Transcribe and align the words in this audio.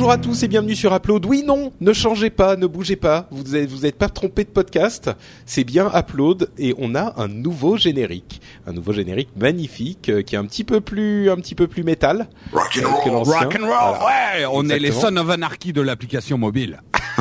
Bonjour 0.00 0.12
à 0.12 0.16
tous 0.16 0.42
et 0.44 0.48
bienvenue 0.48 0.74
sur 0.74 0.94
Upload. 0.96 1.26
Oui, 1.26 1.42
non, 1.46 1.74
ne 1.82 1.92
changez 1.92 2.30
pas, 2.30 2.56
ne 2.56 2.66
bougez 2.66 2.96
pas. 2.96 3.28
Vous 3.30 3.54
êtes, 3.54 3.68
vous 3.68 3.84
êtes 3.84 3.96
pas 3.98 4.08
trompé 4.08 4.44
de 4.44 4.48
podcast. 4.48 5.10
C'est 5.44 5.62
bien 5.62 5.90
Upload 5.94 6.48
et 6.56 6.74
on 6.78 6.94
a 6.94 7.20
un 7.20 7.28
nouveau 7.28 7.76
générique, 7.76 8.40
un 8.66 8.72
nouveau 8.72 8.94
générique 8.94 9.28
magnifique 9.36 10.08
euh, 10.08 10.22
qui 10.22 10.36
est 10.36 10.38
un 10.38 10.46
petit 10.46 10.64
peu 10.64 10.80
plus, 10.80 11.28
un 11.28 11.36
petit 11.36 11.54
peu 11.54 11.66
plus 11.66 11.84
métal. 11.84 12.28
Rock 12.50 12.78
and 12.78 12.78
euh, 12.78 13.04
que 13.04 13.10
roll. 13.10 13.12
l'ancien. 13.12 13.40
Rock 13.40 13.56
and 13.60 13.66
roll, 13.66 13.98
Voilà. 14.00 14.38
ouais, 14.38 14.46
on 14.50 14.70
est 14.70 14.78
les 14.78 14.88
Exactement. 14.88 15.20
Son 15.20 15.28
of 15.28 15.30
Anarchy 15.34 15.74
de 15.74 15.82
l'application 15.82 16.38
mobile. 16.38 16.80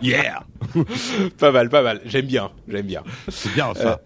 yeah, 0.00 0.44
Pas 1.38 1.50
mal, 1.50 1.70
pas 1.70 1.82
mal. 1.82 2.02
J'aime 2.04 2.26
bien, 2.26 2.52
j'aime 2.68 2.86
bien. 2.86 3.02
c'est 3.28 3.52
bien 3.52 3.74
ça. 3.74 3.94
Euh, 3.94 3.96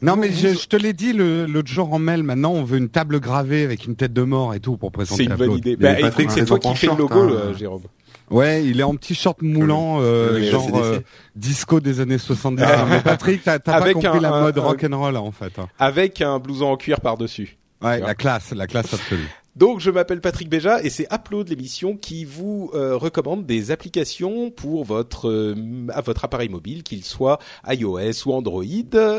non 0.00 0.16
mais 0.16 0.32
je, 0.32 0.48
je 0.48 0.66
te 0.68 0.76
l'ai 0.76 0.92
dit 0.92 1.12
le- 1.12 1.46
l'autre 1.46 1.68
jour 1.70 1.92
en 1.92 1.98
mail. 1.98 2.22
Maintenant, 2.22 2.52
on 2.52 2.64
veut 2.64 2.78
une 2.78 2.88
table 2.88 3.20
gravée 3.20 3.62
avec 3.64 3.84
une 3.86 3.94
tête 3.96 4.12
de 4.12 4.22
mort 4.22 4.54
et 4.54 4.60
tout 4.60 4.76
pour 4.76 4.90
présenter. 4.92 5.24
C'est 5.24 5.30
une 5.30 5.36
bonne 5.36 5.58
idée. 5.58 5.76
Bah, 5.76 5.94
Patrick, 6.00 6.30
c'est 6.30 6.44
toi 6.44 6.58
qui 6.58 6.74
fais 6.76 6.86
le 6.86 6.96
logo, 6.96 7.14
hein. 7.14 7.30
euh, 7.32 7.54
Jérôme. 7.54 7.82
Ouais, 8.30 8.64
il 8.64 8.80
est 8.80 8.84
en 8.84 8.94
petit 8.94 9.14
short 9.14 9.42
moulant, 9.42 9.98
euh, 10.00 10.50
genre 10.50 10.70
euh, 10.82 11.00
disco 11.36 11.80
des 11.80 12.00
années 12.00 12.16
70. 12.18 12.64
mais 12.88 13.00
Patrick, 13.00 13.42
t'as 13.42 13.58
t'as 13.58 13.72
pas 13.78 13.92
compris 13.92 14.08
un- 14.18 14.20
la 14.20 14.30
mode 14.40 14.56
rock'n'roll 14.58 15.16
en 15.18 15.32
fait. 15.32 15.58
hein. 15.58 15.68
Avec 15.78 16.20
un 16.22 16.38
blouson 16.38 16.66
en 16.66 16.76
cuir 16.78 17.00
par-dessus. 17.02 17.58
Ouais, 17.82 17.98
vois. 17.98 18.06
la 18.08 18.14
classe, 18.14 18.52
la 18.52 18.66
classe 18.66 18.94
absolue. 18.94 19.28
Donc, 19.54 19.80
je 19.80 19.90
m'appelle 19.90 20.20
Patrick 20.22 20.48
Béja 20.48 20.82
et 20.82 20.88
c'est 20.88 21.06
Upload 21.12 21.48
l'émission 21.48 21.96
qui 21.96 22.24
vous 22.24 22.70
euh, 22.74 22.96
recommande 22.96 23.44
des 23.44 23.70
applications 23.70 24.50
pour 24.50 24.84
votre 24.84 25.28
euh, 25.28 25.54
à 25.90 26.00
votre 26.00 26.24
appareil 26.24 26.48
mobile, 26.48 26.82
qu'il 26.82 27.04
soit 27.04 27.38
iOS 27.68 28.26
ou 28.26 28.32
Android. 28.32 28.64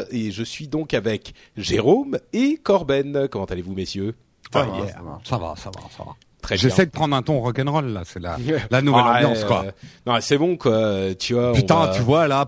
Et 0.09 0.31
je 0.31 0.43
suis 0.43 0.67
donc 0.67 0.95
avec 0.95 1.33
Jérôme 1.55 2.17
et 2.33 2.57
Corben. 2.57 3.27
Comment 3.29 3.45
allez-vous, 3.45 3.73
messieurs? 3.75 4.15
Ça 4.51 4.61
Ah, 4.61 4.65
va, 4.65 4.77
yeah. 4.77 4.87
ça 4.87 5.01
va. 5.01 5.19
Ça 5.23 5.37
va, 5.37 5.55
ça 5.55 5.69
va, 5.75 5.81
ça 5.95 6.03
va. 6.03 6.11
Très 6.43 6.55
bien. 6.55 6.61
J'essaie 6.61 6.85
de 6.85 6.91
prendre 6.91 7.15
un 7.15 7.21
ton 7.23 7.39
rock'n'roll 7.39 7.87
là, 7.87 8.01
c'est 8.05 8.19
la, 8.19 8.37
la 8.69 8.81
nouvelle 8.81 9.01
Ah, 9.05 9.15
ambiance 9.17 9.43
euh, 9.43 9.47
quoi. 9.47 9.65
Non, 10.05 10.17
c'est 10.21 10.37
bon 10.37 10.55
quoi. 10.57 11.15
Tu 11.17 11.33
vois. 11.33 11.53
Putain, 11.53 11.85
va- 11.87 11.93
tu 11.95 12.01
vois 12.01 12.27
là, 12.27 12.47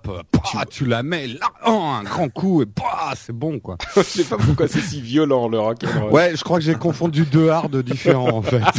tu 0.69 0.85
la 0.85 1.01
mets 1.01 1.27
là, 1.27 1.47
oh, 1.65 1.71
un 1.71 2.03
grand 2.03 2.29
coup 2.29 2.61
et 2.61 2.65
c'est 3.15 3.33
bon 3.33 3.59
quoi. 3.59 3.77
je 3.95 4.01
sais 4.03 4.23
pas 4.25 4.37
pourquoi 4.37 4.67
c'est 4.67 4.81
si 4.81 5.01
violent 5.01 5.47
le 5.47 5.59
rock'n'roll. 5.59 6.11
Ouais, 6.11 6.35
je 6.35 6.43
crois 6.43 6.59
que 6.59 6.63
j'ai 6.65 6.75
confondu 6.75 7.23
deux 7.23 7.49
hards 7.49 7.69
différents 7.69 8.37
en 8.37 8.41
fait. 8.43 8.61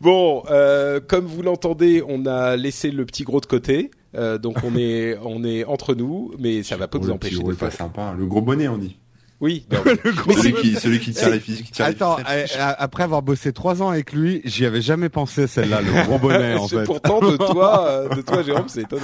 Bon, 0.00 0.44
euh, 0.50 1.00
comme 1.00 1.24
vous 1.26 1.42
l'entendez, 1.42 2.02
on 2.06 2.26
a 2.26 2.56
laissé 2.56 2.90
le 2.90 3.04
petit 3.06 3.24
gros 3.24 3.40
de 3.40 3.46
côté. 3.46 3.90
Euh, 4.14 4.38
donc 4.38 4.58
on 4.64 4.76
est 4.76 5.18
on 5.24 5.42
est 5.44 5.64
entre 5.64 5.94
nous, 5.94 6.32
mais 6.38 6.62
ça 6.62 6.76
va 6.76 6.86
pas 6.88 6.98
Oh, 6.98 7.02
vous 7.02 7.10
empêcher 7.10 7.42
pas 7.58 7.70
sympa. 7.70 8.14
Le 8.16 8.26
gros 8.26 8.40
bonnet, 8.40 8.68
on 8.68 8.78
dit. 8.78 8.96
Oui. 9.40 9.66
non. 9.70 9.78
Mais 9.84 9.94
Celui 10.34 10.42
c'est- 10.42 10.52
qui, 10.62 10.74
celui 10.76 10.98
qui 11.00 11.12
tire 11.12 11.28
les 11.28 11.40
physiques, 11.40 11.66
qui 11.66 11.72
tire 11.72 11.86
les 11.86 11.92
Attends, 11.92 12.16
eh, 12.20 12.44
après 12.58 13.02
avoir 13.02 13.20
bossé 13.20 13.52
trois 13.52 13.82
ans 13.82 13.90
avec 13.90 14.12
lui, 14.12 14.40
j'y 14.44 14.64
avais 14.64 14.80
jamais 14.80 15.10
pensé 15.10 15.46
celle-là, 15.46 15.82
le 15.82 16.04
gros 16.06 16.18
bonnet 16.18 16.54
en 16.54 16.66
fait. 16.68 16.84
Pourtant 16.84 17.20
de 17.20 17.36
toi, 17.36 17.86
euh, 17.88 18.08
de 18.14 18.22
toi 18.22 18.42
Jérôme, 18.42 18.68
c'est 18.68 18.82
étonnant. 18.82 19.02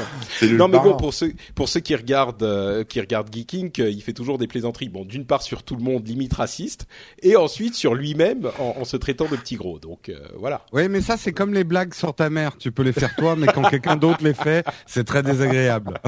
Non 0.52 0.68
mais 0.68 0.78
bon 0.78 0.96
pour 0.96 1.12
ceux 1.12 1.34
pour 1.54 1.68
ceux 1.68 1.80
qui 1.80 1.94
regardent 1.94 2.42
euh, 2.44 2.82
qui 2.82 2.98
regardent 3.00 3.28
Geeking, 3.30 3.70
euh, 3.80 3.90
il 3.90 4.02
fait 4.02 4.14
toujours 4.14 4.38
des 4.38 4.46
plaisanteries. 4.46 4.88
Bon, 4.88 5.04
d'une 5.04 5.26
part 5.26 5.42
sur 5.42 5.62
tout 5.64 5.76
le 5.76 5.82
monde 5.82 6.06
limite 6.08 6.32
raciste, 6.32 6.86
et 7.22 7.36
ensuite 7.36 7.74
sur 7.74 7.94
lui-même 7.94 8.50
en, 8.58 8.76
en 8.80 8.84
se 8.86 8.96
traitant 8.96 9.26
de 9.30 9.36
petit 9.36 9.56
gros. 9.56 9.78
Donc 9.78 10.08
euh, 10.08 10.16
voilà. 10.38 10.64
Oui, 10.72 10.88
mais 10.88 11.02
ça 11.02 11.16
c'est 11.18 11.32
comme 11.32 11.52
les 11.52 11.64
blagues 11.64 11.92
sur 11.92 12.14
ta 12.14 12.30
mère. 12.30 12.56
Tu 12.58 12.72
peux 12.72 12.82
les 12.82 12.92
faire 12.92 13.14
toi, 13.16 13.36
mais 13.36 13.48
quand 13.48 13.62
quelqu'un 13.68 13.96
d'autre 13.96 14.24
les 14.24 14.32
fait, 14.34 14.64
c'est 14.86 15.04
très 15.04 15.22
désagréable. 15.22 16.00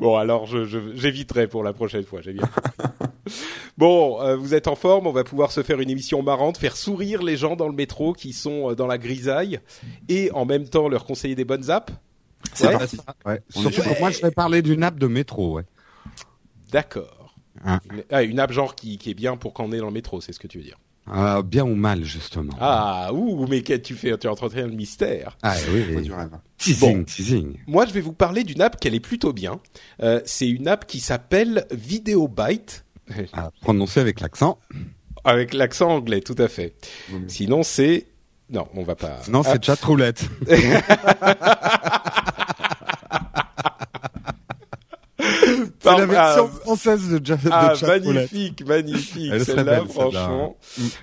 Bon 0.00 0.16
alors 0.16 0.46
je 0.46 0.64
je- 0.66 0.94
j'éviterai 0.94 1.46
pour 1.46 1.62
la 1.64 1.72
prochaine 1.72 2.04
fois. 2.04 2.20
J'ai 2.22 2.34
bien. 2.34 2.48
Bon, 3.76 4.20
euh, 4.20 4.36
vous 4.36 4.54
êtes 4.54 4.66
en 4.66 4.74
forme, 4.74 5.06
on 5.06 5.12
va 5.12 5.24
pouvoir 5.24 5.52
se 5.52 5.62
faire 5.62 5.80
une 5.80 5.90
émission 5.90 6.22
marrante, 6.22 6.58
faire 6.58 6.76
sourire 6.76 7.22
les 7.22 7.36
gens 7.36 7.54
dans 7.56 7.68
le 7.68 7.74
métro 7.74 8.12
qui 8.12 8.32
sont 8.32 8.70
euh, 8.70 8.74
dans 8.74 8.86
la 8.86 8.98
grisaille, 8.98 9.60
et 10.08 10.30
en 10.32 10.44
même 10.44 10.68
temps 10.68 10.88
leur 10.88 11.04
conseiller 11.04 11.34
des 11.36 11.44
bonnes 11.44 11.70
apps. 11.70 11.92
C'est 12.54 12.66
Ouais. 12.66 12.72
parti. 12.78 12.98
Ouais. 13.26 13.40
On 13.54 13.60
Surtout 13.62 13.82
que 13.82 13.98
moi 14.00 14.10
je 14.10 14.20
vais 14.20 14.30
parler 14.30 14.62
d'une 14.62 14.82
app 14.82 14.98
de 14.98 15.06
métro. 15.06 15.54
Ouais. 15.56 15.64
D'accord. 16.72 17.34
Hein. 17.64 17.80
Une, 17.92 18.04
ah, 18.10 18.22
une 18.22 18.38
app 18.40 18.52
genre 18.52 18.74
qui, 18.74 18.98
qui 18.98 19.10
est 19.10 19.14
bien 19.14 19.36
pour 19.36 19.52
quand 19.52 19.64
on 19.64 19.72
est 19.72 19.78
dans 19.78 19.86
le 19.86 19.92
métro, 19.92 20.20
c'est 20.20 20.32
ce 20.32 20.38
que 20.38 20.46
tu 20.46 20.58
veux 20.58 20.64
dire. 20.64 20.78
Ah, 21.10 21.40
bien 21.42 21.64
ou 21.64 21.74
mal 21.74 22.04
justement. 22.04 22.52
Ah, 22.60 23.10
ouh, 23.14 23.46
mais 23.46 23.62
qu'est-ce 23.62 23.78
que 23.78 23.84
tu 23.86 23.94
fais? 23.94 24.18
Tu 24.18 24.26
es 24.26 24.30
entretenir 24.30 24.66
le 24.66 24.74
mystère. 24.74 25.38
Ah, 25.42 25.54
oui, 25.72 25.82
oui. 25.96 26.02
du 26.02 26.12
rêve. 26.12 26.30
Teasing, 26.58 27.04
teasing. 27.06 27.56
Moi, 27.66 27.86
je 27.86 27.92
vais 27.92 28.02
vous 28.02 28.12
parler 28.12 28.44
d'une 28.44 28.60
app 28.60 28.78
qu'elle 28.78 28.94
est 28.94 29.00
plutôt 29.00 29.32
bien. 29.32 29.58
Euh, 30.02 30.20
c'est 30.26 30.48
une 30.48 30.68
app 30.68 30.86
qui 30.86 31.00
s'appelle 31.00 31.66
Videobyte, 31.70 32.84
Ah, 33.32 33.50
prononcé 33.60 34.00
avec 34.00 34.20
l'accent. 34.20 34.58
avec 35.24 35.54
l'accent 35.54 35.90
anglais, 35.90 36.20
tout 36.20 36.36
à 36.38 36.48
fait. 36.48 36.74
Sinon, 37.26 37.62
c'est... 37.62 38.06
Non, 38.50 38.66
on 38.74 38.82
va 38.82 38.94
pas... 38.94 39.18
Sinon, 39.22 39.42
c'est 39.42 39.62
chat 39.62 39.82
roulette. 39.84 40.24
C'est 45.80 45.96
la 45.96 46.06
version 46.06 46.50
ah, 46.52 46.60
française 46.60 47.08
de, 47.08 47.24
ja- 47.24 47.36
de 47.36 47.48
Ah, 47.50 47.74
magnifique, 47.86 48.66
magnifique. 48.66 49.32
Celle-là, 49.44 49.84
franchement. 49.88 50.56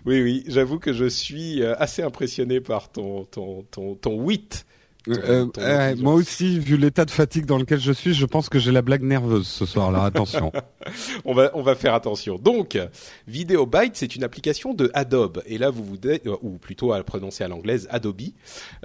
Oui, 0.06 0.22
oui, 0.22 0.44
j'avoue 0.48 0.80
que 0.80 0.94
je 0.94 1.06
suis 1.06 1.62
euh, 1.62 1.76
assez 1.78 2.02
impressionné 2.02 2.62
par 2.62 2.90
ton, 2.92 3.26
ton, 3.26 3.64
ton, 3.72 3.96
ton 3.96 4.16
wit. 4.22 4.65
Euh, 5.08 5.48
euh, 5.58 5.96
moi 5.98 6.14
aussi, 6.14 6.60
vu 6.60 6.78
l'état 6.78 7.06
de 7.06 7.12
fatigue 7.12 7.46
dans 7.46 7.58
lequel 7.58 7.80
je 7.80 7.92
suis, 7.92 8.14
je 8.14 8.26
pense 8.26 8.50
que 8.50 8.60
j'ai 8.60 8.72
la 8.72 8.82
blague 8.82 9.04
nerveuse 9.04 9.48
ce 9.48 9.66
soir. 9.66 9.90
Alors 9.90 10.04
attention. 10.04 10.52
on 11.26 11.34
va 11.34 11.52
on 11.54 11.62
va 11.62 11.76
faire 11.76 11.94
attention. 11.94 12.38
Donc, 12.38 12.78
VideoByte, 13.28 13.96
c'est 13.96 14.16
une 14.16 14.24
application 14.24 14.74
de 14.74 14.90
Adobe. 14.94 15.44
Et 15.46 15.58
là, 15.58 15.70
vous 15.70 15.84
vous 15.84 15.98
dites, 15.98 16.26
euh, 16.26 16.36
ou 16.42 16.58
plutôt 16.58 16.94
à 16.94 16.98
le 16.98 17.04
prononcer 17.04 17.44
à 17.44 17.48
l'anglaise, 17.48 17.88
Adobe, 17.92 18.22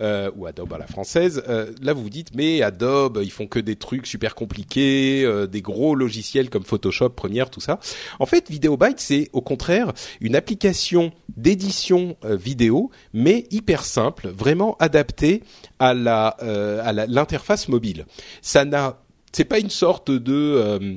euh, 0.00 0.30
ou 0.36 0.46
Adobe 0.46 0.72
à 0.72 0.78
la 0.78 0.86
française. 0.86 1.42
là, 1.80 1.92
vous 1.92 2.02
vous 2.02 2.10
dites, 2.10 2.34
mais 2.34 2.62
Adobe, 2.62 3.20
ils 3.22 3.30
font 3.30 3.46
que 3.46 3.58
des 3.58 3.76
trucs 3.76 4.06
super 4.06 4.34
compliqués, 4.34 5.26
des 5.50 5.62
gros 5.62 5.94
logiciels 5.94 6.50
comme 6.50 6.64
Photoshop, 6.64 7.10
Premiere, 7.10 7.50
tout 7.50 7.60
ça. 7.60 7.78
En 8.18 8.26
fait, 8.26 8.50
VideoByte, 8.50 9.00
c'est 9.00 9.28
au 9.32 9.40
contraire 9.40 9.92
une 10.20 10.36
application 10.36 11.12
d'édition 11.36 12.16
vidéo, 12.24 12.90
mais 13.12 13.46
hyper 13.50 13.84
simple, 13.84 14.28
vraiment 14.28 14.76
adaptée 14.80 15.42
à 15.78 15.94
la 15.94 16.09
euh, 16.42 16.80
à 16.84 16.92
l'interface 16.92 17.68
mobile. 17.68 18.06
Ça 18.42 18.64
n'a, 18.64 19.02
c'est 19.32 19.44
pas 19.44 19.58
une 19.58 19.70
sorte 19.70 20.10
de 20.10 20.34
euh, 20.34 20.96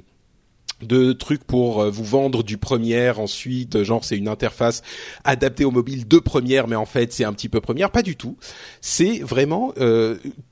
de 0.82 1.14
trucs 1.14 1.46
pour 1.46 1.82
euh, 1.82 1.90
vous 1.90 2.04
vendre 2.04 2.44
du 2.44 2.58
Première 2.58 3.20
ensuite 3.20 3.84
genre 3.84 4.04
c'est 4.04 4.18
une 4.18 4.28
interface 4.28 4.82
adaptée 5.24 5.64
au 5.64 5.72
mobile 5.72 6.08
de 6.08 6.20
Première 6.20 6.68
mais 6.68 6.76
en 6.76 6.86
fait 6.86 7.14
c'est 7.14 7.24
un 7.24 7.34
petit 7.34 7.48
peu 7.48 7.62
Première. 7.62 7.90
Pas 7.90 8.02
du 8.02 8.16
tout. 8.16 8.38
C'est 8.82 9.20
vraiment 9.20 9.74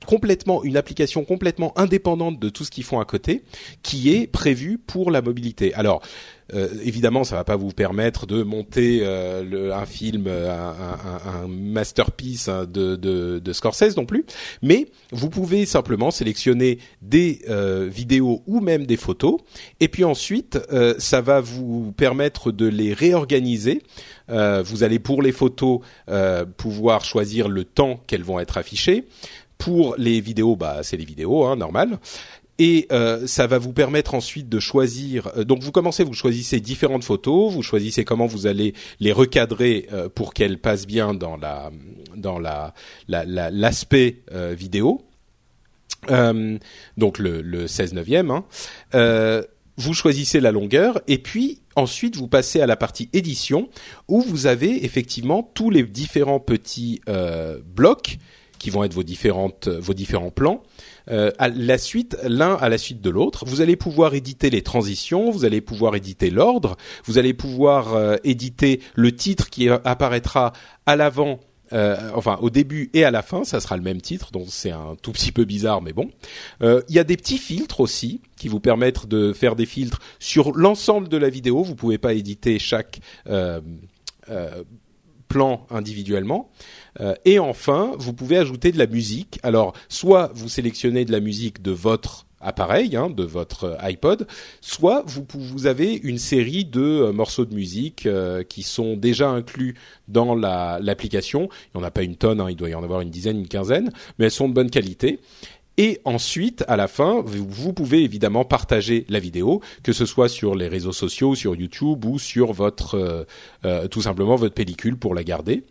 complètement 0.06 0.64
une 0.64 0.76
application 0.76 1.24
complètement 1.24 1.76
indépendante 1.78 2.38
de 2.38 2.48
tout 2.48 2.64
ce 2.64 2.70
qu'ils 2.70 2.84
font 2.84 3.00
à 3.00 3.04
côté 3.04 3.44
qui 3.82 4.14
est 4.14 4.26
prévue 4.26 4.78
pour 4.78 5.10
la 5.10 5.22
mobilité. 5.22 5.74
Alors 5.74 6.02
euh, 6.54 6.68
évidemment, 6.82 7.24
ça 7.24 7.36
va 7.36 7.44
pas 7.44 7.56
vous 7.56 7.70
permettre 7.70 8.26
de 8.26 8.42
monter 8.42 9.00
euh, 9.02 9.74
un 9.74 9.86
film, 9.86 10.24
euh, 10.26 10.50
un, 10.50 11.48
masterpiece 11.48 12.48
hein, 12.48 12.66
de, 12.68 12.96
de, 12.96 13.52
Scorsese 13.52 13.96
non 13.96 14.06
plus, 14.06 14.24
mais 14.62 14.86
vous 15.10 15.30
pouvez 15.30 15.66
simplement 15.66 16.10
sélectionner 16.10 16.78
des 17.00 17.40
euh, 17.48 17.88
vidéos 17.90 18.42
ou 18.46 18.60
même 18.60 18.86
des 18.86 18.96
photos, 18.96 19.38
et 19.80 19.88
puis 19.88 20.04
ensuite, 20.04 20.58
ça 20.98 21.20
va 21.20 21.40
vous 21.40 21.92
permettre 21.92 22.52
de 22.52 22.66
les 22.66 22.92
réorganiser. 22.92 23.82
Vous 24.28 24.82
allez 24.82 24.98
pour 24.98 25.22
les 25.22 25.32
photos 25.32 25.80
pouvoir 26.56 27.04
choisir 27.04 27.48
le 27.48 27.64
temps 27.64 28.00
qu'elles 28.06 28.22
vont 28.22 28.40
être 28.40 28.56
affichées. 28.56 29.06
Pour 29.58 29.94
les 29.96 30.20
vidéos, 30.20 30.56
bah 30.56 30.80
c'est 30.82 30.96
les 30.96 31.04
vidéos, 31.04 31.44
hein, 31.44 31.56
normal. 31.56 31.98
Et 32.64 32.86
euh, 32.92 33.26
ça 33.26 33.48
va 33.48 33.58
vous 33.58 33.72
permettre 33.72 34.14
ensuite 34.14 34.48
de 34.48 34.60
choisir. 34.60 35.32
euh, 35.36 35.42
donc 35.42 35.62
vous 35.64 35.72
commencez, 35.72 36.04
vous 36.04 36.14
choisissez 36.14 36.60
différentes 36.60 37.02
photos, 37.02 37.52
vous 37.52 37.62
choisissez 37.62 38.04
comment 38.04 38.26
vous 38.26 38.46
allez 38.46 38.72
les 39.00 39.10
recadrer 39.10 39.88
euh, 39.92 40.08
pour 40.08 40.32
qu'elles 40.32 40.58
passent 40.60 40.86
bien 40.86 41.12
dans 41.12 41.36
la 41.36 41.72
dans 42.16 42.38
la 42.38 42.72
la- 43.08 43.24
la- 43.24 43.50
l'aspect 43.50 44.22
vidéo. 44.56 45.02
Donc 46.08 47.18
le, 47.18 47.42
le 47.42 47.66
16 47.66 47.94
neuvième. 47.94 48.30
Hein. 48.30 48.44
Vous 49.78 49.94
choisissez 49.94 50.38
la 50.40 50.52
longueur 50.52 51.00
et 51.08 51.16
puis 51.18 51.60
ensuite, 51.76 52.16
vous 52.16 52.28
passez 52.28 52.60
à 52.60 52.66
la 52.66 52.76
partie 52.76 53.08
édition 53.14 53.70
où 54.06 54.20
vous 54.20 54.46
avez 54.46 54.84
effectivement 54.84 55.42
tous 55.54 55.70
les 55.70 55.82
différents 55.82 56.40
petits 56.40 57.00
blocs 57.74 58.18
qui 58.62 58.70
vont 58.70 58.84
être 58.84 58.94
vos 58.94 59.02
différentes 59.02 59.66
vos 59.66 59.92
différents 59.92 60.30
plans 60.30 60.62
euh, 61.10 61.32
à 61.38 61.48
la 61.48 61.78
suite 61.78 62.16
l'un 62.22 62.54
à 62.54 62.68
la 62.68 62.78
suite 62.78 63.00
de 63.00 63.10
l'autre. 63.10 63.44
Vous 63.44 63.60
allez 63.60 63.74
pouvoir 63.74 64.14
éditer 64.14 64.50
les 64.50 64.62
transitions, 64.62 65.32
vous 65.32 65.44
allez 65.44 65.60
pouvoir 65.60 65.96
éditer 65.96 66.30
l'ordre, 66.30 66.76
vous 67.04 67.18
allez 67.18 67.34
pouvoir 67.34 67.94
euh, 67.94 68.16
éditer 68.22 68.80
le 68.94 69.10
titre 69.10 69.50
qui 69.50 69.68
apparaîtra 69.68 70.52
à 70.86 70.94
l'avant 70.94 71.40
euh, 71.72 71.96
enfin 72.14 72.38
au 72.40 72.50
début 72.50 72.88
et 72.94 73.04
à 73.04 73.10
la 73.10 73.22
fin, 73.22 73.42
ça 73.42 73.58
sera 73.58 73.76
le 73.76 73.82
même 73.82 74.00
titre, 74.00 74.30
donc 74.30 74.46
c'est 74.50 74.70
un 74.70 74.94
tout 75.02 75.10
petit 75.10 75.32
peu 75.32 75.44
bizarre, 75.44 75.82
mais 75.82 75.92
bon. 75.92 76.10
Euh, 76.62 76.82
il 76.88 76.94
y 76.94 77.00
a 77.00 77.04
des 77.04 77.16
petits 77.16 77.38
filtres 77.38 77.80
aussi 77.80 78.20
qui 78.36 78.46
vous 78.46 78.60
permettent 78.60 79.06
de 79.06 79.32
faire 79.32 79.56
des 79.56 79.66
filtres 79.66 79.98
sur 80.20 80.52
l'ensemble 80.52 81.08
de 81.08 81.16
la 81.16 81.30
vidéo. 81.30 81.64
Vous 81.64 81.74
pouvez 81.74 81.98
pas 81.98 82.12
éditer 82.12 82.60
chaque 82.60 83.00
euh, 83.26 83.60
individuellement. 85.70 86.50
et 87.24 87.38
enfin, 87.38 87.92
vous 87.98 88.12
pouvez 88.12 88.36
ajouter 88.36 88.72
de 88.72 88.78
la 88.78 88.86
musique. 88.86 89.38
Alors, 89.42 89.72
soit 89.88 90.30
vous 90.34 90.48
sélectionnez 90.48 91.04
de 91.04 91.12
la 91.12 91.20
musique 91.20 91.62
de 91.62 91.70
votre 91.70 92.26
appareil, 92.42 92.96
hein, 92.96 93.08
de 93.08 93.22
votre 93.22 93.78
iPod, 93.80 94.26
soit 94.60 95.04
vous, 95.06 95.66
avez 95.66 95.94
une 95.94 96.18
série 96.18 96.64
de 96.64 96.80
euh, 96.80 97.12
morceaux 97.12 97.44
de 97.44 97.54
musique 97.54 98.06
euh, 98.06 98.42
qui 98.42 98.62
sont 98.62 98.96
déjà 98.96 99.30
inclus 99.30 99.76
dans 100.08 100.34
l'application. 100.34 101.48
il 101.74 101.78
n'y 101.78 101.84
en 101.84 101.86
a 101.86 101.90
pas 101.90 102.02
une 102.02 102.16
tonne, 102.16 102.40
hein, 102.40 102.50
il 102.50 102.56
doit 102.56 102.68
y 102.68 102.74
en 102.74 102.82
avoir 102.82 103.00
une 103.00 103.10
dizaine, 103.10 103.38
une 103.38 103.48
quinzaine, 103.48 103.90
mais 104.18 104.26
elles 104.26 104.30
sont 104.30 104.48
de 104.48 104.54
bonne 104.54 104.70
qualité. 104.70 105.20
Et 105.78 106.00
ensuite, 106.04 106.64
à 106.68 106.76
la 106.76 106.88
fin, 106.88 107.22
vous, 107.24 107.72
pouvez 107.72 108.02
évidemment 108.02 108.44
partager 108.44 109.06
la 109.08 109.18
vidéo, 109.18 109.60
que 109.82 109.92
ce 109.92 110.06
soit 110.06 110.28
sur 110.28 110.54
les 110.54 110.68
réseaux 110.68 110.92
sociaux, 110.92 111.34
sur 111.34 111.54
YouTube 111.54 112.04
ou 112.04 112.18
sur 112.18 112.52
votre 112.52 113.26
euh, 113.64 113.88
tout 113.88 114.02
simplement 114.02 114.36
votre 114.36 114.54
pellicule 114.54 114.96
pour 114.96 115.14
la 115.14 115.24
garder. 115.24 115.64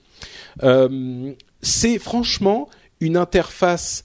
C'est 1.62 2.00
franchement 2.00 2.70
une 3.00 3.18
interface 3.18 4.04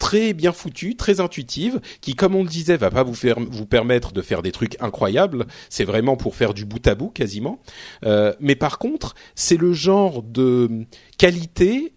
très 0.00 0.32
bien 0.32 0.50
foutue, 0.50 0.96
très 0.96 1.20
intuitive, 1.20 1.80
qui, 2.00 2.16
comme 2.16 2.34
on 2.34 2.42
le 2.42 2.48
disait, 2.48 2.76
va 2.76 2.90
pas 2.90 3.04
vous 3.04 3.14
faire 3.14 3.36
vous 3.38 3.66
permettre 3.66 4.12
de 4.12 4.22
faire 4.22 4.42
des 4.42 4.50
trucs 4.50 4.76
incroyables. 4.82 5.46
C'est 5.68 5.84
vraiment 5.84 6.16
pour 6.16 6.34
faire 6.34 6.54
du 6.54 6.64
bout 6.64 6.84
à 6.88 6.96
bout 6.96 7.10
quasiment. 7.10 7.60
Euh, 8.04 8.34
mais 8.40 8.56
par 8.56 8.78
contre, 8.78 9.14
c'est 9.36 9.58
le 9.58 9.72
genre 9.72 10.24
de 10.24 10.86
qualité. 11.18 11.92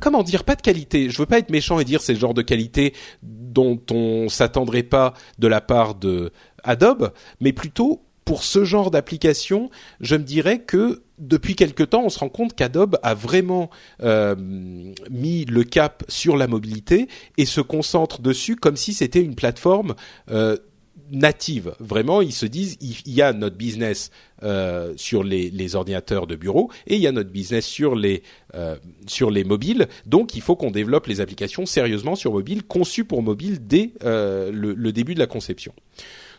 Comment 0.00 0.22
dire, 0.22 0.44
pas 0.44 0.54
de 0.54 0.62
qualité. 0.62 1.10
Je 1.10 1.18
veux 1.18 1.26
pas 1.26 1.38
être 1.38 1.50
méchant 1.50 1.78
et 1.80 1.84
dire 1.84 2.00
c'est 2.00 2.14
le 2.14 2.18
genre 2.18 2.34
de 2.34 2.42
qualité 2.42 2.94
dont 3.22 3.80
on 3.90 4.28
s'attendrait 4.28 4.82
pas 4.82 5.12
de 5.38 5.48
la 5.48 5.60
part 5.60 5.94
de 5.94 6.32
Adobe, 6.64 7.12
mais 7.40 7.52
plutôt 7.52 8.02
pour 8.26 8.42
ce 8.42 8.64
genre 8.64 8.90
d'application, 8.90 9.70
je 10.00 10.16
me 10.16 10.24
dirais 10.24 10.58
que 10.58 11.02
depuis 11.18 11.54
quelque 11.54 11.84
temps, 11.84 12.02
on 12.04 12.08
se 12.08 12.18
rend 12.18 12.28
compte 12.28 12.54
qu'Adobe 12.54 12.98
a 13.04 13.14
vraiment 13.14 13.70
euh, 14.02 14.34
mis 15.10 15.44
le 15.44 15.62
cap 15.62 16.02
sur 16.08 16.36
la 16.36 16.48
mobilité 16.48 17.08
et 17.38 17.46
se 17.46 17.60
concentre 17.60 18.20
dessus 18.20 18.56
comme 18.56 18.76
si 18.76 18.94
c'était 18.94 19.22
une 19.22 19.36
plateforme 19.36 19.94
euh, 20.30 20.56
native. 21.10 21.74
Vraiment, 21.78 22.20
ils 22.20 22.32
se 22.32 22.46
disent, 22.46 22.76
il 22.80 23.12
y 23.12 23.22
a 23.22 23.32
notre 23.32 23.56
business 23.56 24.10
euh, 24.42 24.92
sur 24.96 25.22
les, 25.22 25.50
les, 25.50 25.76
ordinateurs 25.76 26.26
de 26.26 26.36
bureau 26.36 26.70
et 26.86 26.96
il 26.96 27.00
y 27.00 27.06
a 27.06 27.12
notre 27.12 27.30
business 27.30 27.64
sur 27.64 27.94
les 27.94 28.22
euh, 28.54 28.76
sur 29.06 29.30
les 29.30 29.44
mobiles. 29.44 29.88
Donc, 30.04 30.34
il 30.34 30.42
faut 30.42 30.56
qu'on 30.56 30.70
développe 30.70 31.06
les 31.06 31.20
applications 31.20 31.64
sérieusement 31.66 32.16
sur 32.16 32.32
mobile, 32.32 32.62
conçues 32.62 33.04
pour 33.04 33.22
mobile 33.22 33.66
dès 33.66 33.92
euh, 34.04 34.50
le, 34.52 34.74
le, 34.74 34.92
début 34.92 35.14
de 35.14 35.20
la 35.20 35.26
conception. 35.26 35.72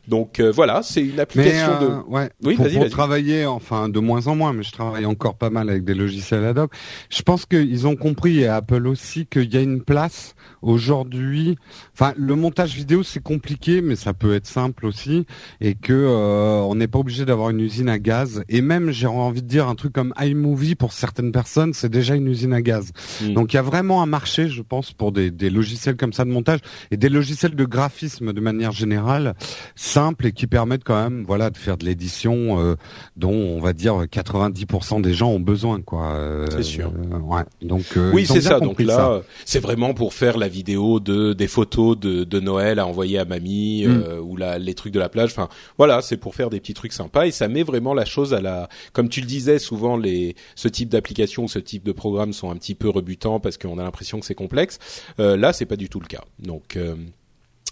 Donc 0.07 0.39
voilà, 0.39 0.83
c'est 0.83 1.01
une 1.01 1.19
application 1.19 1.79
mais, 1.81 1.85
de. 1.85 1.91
Ouais, 2.07 2.29
oui, 2.41 2.55
pour, 2.55 2.63
vas-y, 2.63 2.73
pour 2.75 2.83
vas-y. 2.83 2.91
travailler, 2.91 3.45
enfin 3.45 3.89
de 3.89 3.99
moins 3.99 4.27
en 4.27 4.35
moins, 4.35 4.53
mais 4.53 4.63
je 4.63 4.71
travaille 4.71 5.05
encore 5.05 5.35
pas 5.35 5.49
mal 5.49 5.69
avec 5.69 5.83
des 5.83 5.95
logiciels 5.95 6.45
Adobe. 6.45 6.69
Je 7.09 7.21
pense 7.23 7.45
qu'ils 7.45 7.87
ont 7.87 7.97
compris 7.97 8.39
et 8.39 8.47
Apple 8.47 8.87
aussi 8.87 9.25
qu'il 9.25 9.53
y 9.53 9.57
a 9.57 9.61
une 9.61 9.81
place 9.81 10.33
aujourd'hui. 10.61 11.57
Enfin, 11.93 12.13
le 12.17 12.35
montage 12.35 12.75
vidéo 12.75 13.03
c'est 13.03 13.21
compliqué, 13.21 13.81
mais 13.81 13.95
ça 13.95 14.13
peut 14.13 14.33
être 14.35 14.47
simple 14.47 14.85
aussi, 14.85 15.25
et 15.61 15.75
que 15.75 15.93
euh, 15.93 16.61
on 16.61 16.75
n'est 16.75 16.87
pas 16.87 16.99
obligé 16.99 17.25
d'avoir 17.25 17.49
une 17.49 17.59
usine 17.59 17.89
à 17.89 17.99
gaz. 17.99 18.43
Et 18.49 18.61
même, 18.61 18.91
j'ai 18.91 19.07
envie 19.07 19.41
de 19.41 19.47
dire 19.47 19.67
un 19.67 19.75
truc 19.75 19.93
comme 19.93 20.13
iMovie 20.19 20.75
pour 20.75 20.93
certaines 20.93 21.31
personnes, 21.31 21.73
c'est 21.73 21.89
déjà 21.89 22.15
une 22.15 22.27
usine 22.27 22.53
à 22.53 22.61
gaz. 22.61 22.91
Mm. 23.21 23.33
Donc 23.33 23.53
il 23.53 23.55
y 23.55 23.59
a 23.59 23.63
vraiment 23.63 24.01
un 24.01 24.05
marché, 24.07 24.47
je 24.49 24.61
pense, 24.61 24.91
pour 24.93 25.11
des, 25.11 25.31
des 25.31 25.49
logiciels 25.49 25.95
comme 25.97 26.13
ça 26.13 26.25
de 26.25 26.29
montage 26.29 26.59
et 26.91 26.97
des 26.97 27.09
logiciels 27.09 27.55
de 27.55 27.65
graphisme 27.65 28.33
de 28.33 28.41
manière 28.41 28.71
générale 28.71 29.35
simples 29.75 30.27
et 30.27 30.31
qui 30.31 30.47
permettent 30.47 30.83
quand 30.83 31.01
même, 31.01 31.23
voilà, 31.25 31.49
de 31.49 31.57
faire 31.57 31.77
de 31.77 31.85
l'édition 31.85 32.59
euh, 32.59 32.75
dont 33.15 33.31
on 33.31 33.59
va 33.59 33.73
dire 33.73 34.03
90% 34.03 35.01
des 35.01 35.13
gens 35.13 35.29
ont 35.29 35.39
besoin, 35.39 35.81
quoi. 35.81 36.11
Euh, 36.13 36.45
C'est 36.49 36.63
sûr. 36.63 36.91
euh, 37.13 37.19
ouais. 37.19 37.43
Donc 37.61 37.85
euh, 37.97 38.11
Oui, 38.13 38.25
c'est 38.25 38.41
ça. 38.41 38.59
Donc 38.59 38.79
là, 38.81 39.21
c'est 39.45 39.59
vraiment 39.59 39.93
pour 39.93 40.13
faire 40.13 40.37
la 40.37 40.46
vidéo 40.47 40.99
de 40.99 41.33
des 41.33 41.47
photos 41.47 41.97
de, 41.99 42.23
de 42.23 42.39
Noël 42.39 42.79
à 42.79 42.85
envoyer 42.87 43.17
à 43.19 43.25
mamie 43.25 43.85
Mm. 43.85 44.03
euh, 44.05 44.19
ou 44.19 44.35
la, 44.37 44.57
les 44.59 44.73
trucs 44.73 44.93
de 44.93 44.99
la 44.99 45.09
plage. 45.09 45.31
Enfin, 45.31 45.49
voilà, 45.77 46.01
c'est 46.01 46.17
pour 46.17 46.35
faire 46.35 46.49
des 46.49 46.59
petits 46.59 46.73
trucs 46.73 46.93
sympas 46.93 47.27
et 47.27 47.31
ça 47.31 47.47
met 47.47 47.63
vraiment 47.63 47.93
la 47.93 48.05
chose 48.05 48.33
à 48.33 48.41
la. 48.41 48.69
Comme 48.93 49.09
tu 49.09 49.21
le 49.21 49.27
disais, 49.27 49.59
souvent 49.59 49.97
les 49.97 50.35
ce 50.55 50.67
type 50.67 50.89
d'application 50.89 51.47
ce 51.47 51.59
type 51.59 51.83
de 51.83 51.91
programme 51.91 52.33
sont 52.33 52.49
un 52.49 52.55
petit 52.55 52.75
peu 52.75 52.89
rebutants 52.89 53.39
parce 53.39 53.57
qu'on 53.57 53.77
a 53.77 53.83
l'impression 53.83 54.19
que 54.19 54.25
c'est 54.25 54.35
complexe. 54.35 54.79
Euh, 55.19 55.37
là, 55.37 55.53
c'est 55.53 55.65
pas 55.65 55.75
du 55.75 55.89
tout 55.89 55.99
le 55.99 56.07
cas. 56.07 56.23
Donc 56.39 56.75
euh, 56.75 56.95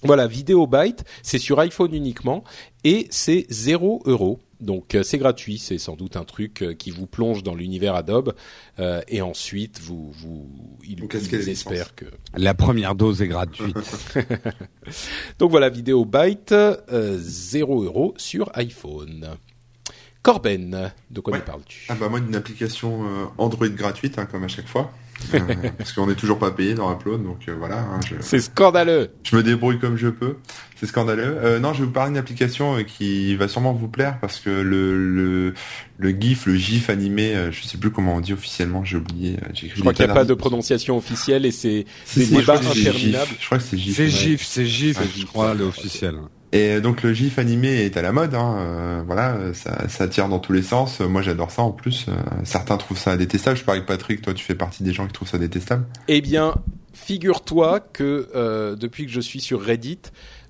voilà, 0.03 0.27
Vidéo 0.27 0.67
Byte, 0.67 1.03
c'est 1.23 1.39
sur 1.39 1.59
iPhone 1.59 1.93
uniquement 1.93 2.43
et 2.83 3.07
c'est 3.09 3.45
0 3.49 4.03
euros. 4.05 4.39
Donc 4.65 4.95
euh, 4.95 5.03
c'est 5.03 5.17
gratuit, 5.17 5.59
c'est 5.59 5.77
sans 5.77 5.95
doute 5.95 6.17
un 6.17 6.23
truc 6.25 6.61
euh, 6.63 6.73
qui 6.73 6.89
vous 6.91 7.05
plonge 7.05 7.43
dans 7.43 7.55
l'univers 7.55 7.95
Adobe 7.95 8.33
euh, 8.79 9.01
et 9.07 9.21
ensuite 9.21 9.79
vous 9.79 10.11
vous 10.11 10.49
Donc, 10.97 11.15
a 11.15 11.19
ils 11.19 11.49
espèrent 11.49 11.95
que 11.95 12.05
La 12.35 12.53
première 12.53 12.95
dose 12.95 13.21
est 13.21 13.27
gratuite. 13.27 13.75
donc 15.39 15.51
voilà 15.51 15.69
Vidéo 15.69 16.03
Byte 16.03 16.51
euh, 16.51 17.17
0 17.19 17.83
euros 17.83 18.13
sur 18.17 18.49
iPhone. 18.55 19.29
Corben, 20.23 20.91
de 21.11 21.19
quoi 21.19 21.33
Ouais. 21.33 21.39
nous 21.39 21.45
parles-tu? 21.45 21.85
Ah 21.89 21.95
bah 21.99 22.09
moi 22.09 22.19
d'une 22.19 22.35
application 22.35 23.29
Android 23.37 23.67
gratuite 23.69 24.17
hein, 24.17 24.25
comme 24.25 24.43
à 24.43 24.47
chaque 24.47 24.67
fois. 24.67 24.91
Euh, 25.33 25.39
parce 25.77 25.93
qu'on 25.93 26.07
n'est 26.07 26.15
toujours 26.15 26.37
pas 26.37 26.51
payé 26.51 26.73
dans 26.73 26.91
Upload 26.93 27.23
donc 27.23 27.39
euh, 27.47 27.55
voilà 27.57 27.79
hein, 27.79 27.99
je, 28.05 28.15
C'est 28.19 28.39
scandaleux. 28.39 29.11
je 29.23 29.35
me 29.35 29.43
débrouille 29.43 29.79
comme 29.79 29.95
je 29.97 30.09
peux 30.09 30.35
c'est 30.75 30.85
scandaleux 30.87 31.37
euh, 31.41 31.57
non 31.59 31.73
je 31.73 31.79
vais 31.79 31.85
vous 31.85 31.91
parler 31.91 32.09
d'une 32.11 32.17
application 32.17 32.77
euh, 32.77 32.83
qui 32.83 33.35
va 33.35 33.47
sûrement 33.47 33.73
vous 33.73 33.87
plaire 33.87 34.19
parce 34.19 34.39
que 34.39 34.49
le 34.49 34.93
le, 35.07 35.53
le 35.97 36.09
GIF 36.09 36.45
le 36.45 36.55
GIF 36.55 36.89
animé 36.89 37.33
euh, 37.35 37.51
je 37.51 37.63
sais 37.63 37.77
plus 37.77 37.91
comment 37.91 38.15
on 38.15 38.19
dit 38.19 38.33
officiellement 38.33 38.83
j'ai 38.83 38.97
oublié 38.97 39.37
j'ai 39.53 39.67
écrit 39.67 39.77
Je 39.77 39.81
crois 39.81 39.93
qu'il 39.93 40.05
n'y 40.05 40.11
a 40.11 40.13
pas 40.13 40.25
de 40.25 40.33
prononciation 40.33 40.97
officielle 40.97 41.45
et 41.45 41.51
c'est 41.51 41.85
des 42.15 42.25
débats 42.27 42.57
crois 42.57 42.59
que 42.59 42.65
c'est 42.65 42.73
GIF. 42.73 42.87
interminables. 42.87 43.31
je 43.39 43.45
crois 43.45 43.57
que 43.57 43.63
c'est 43.63 43.77
GIF 43.77 43.95
C'est. 43.95 44.09
GIF, 44.09 44.45
c'est 44.45 44.65
GIF, 44.65 44.99
je 45.17 45.25
crois, 45.25 45.53
l'officiel. 45.53 46.15
Et 46.55 46.79
donc 46.79 47.03
le 47.03 47.13
GIF 47.13 47.37
animé 47.37 47.83
est 47.83 47.97
à 47.97 48.01
la 48.01 48.11
mode, 48.13 48.33
hein, 48.33 48.55
euh, 48.59 49.03
voilà, 49.05 49.53
ça, 49.53 49.89
ça 49.89 50.07
tire 50.07 50.29
dans 50.29 50.39
tous 50.39 50.53
les 50.53 50.61
sens. 50.61 51.01
Moi 51.01 51.21
j'adore 51.21 51.51
ça 51.51 51.63
en 51.63 51.71
plus. 51.71 52.05
Euh, 52.07 52.13
certains 52.43 52.77
trouvent 52.77 52.97
ça 52.97 53.17
détestable. 53.17 53.57
Je 53.57 53.63
parie 53.63 53.81
que 53.81 53.85
Patrick, 53.85 54.21
toi 54.21 54.33
tu 54.33 54.45
fais 54.45 54.55
partie 54.55 54.83
des 54.83 54.93
gens 54.93 55.05
qui 55.05 55.11
trouvent 55.13 55.27
ça 55.27 55.37
détestable. 55.37 55.85
Eh 56.07 56.21
bien, 56.21 56.55
figure-toi 56.93 57.81
que 57.81 58.29
euh, 58.35 58.75
depuis 58.77 59.05
que 59.05 59.11
je 59.11 59.19
suis 59.19 59.41
sur 59.41 59.61
Reddit, 59.61 59.99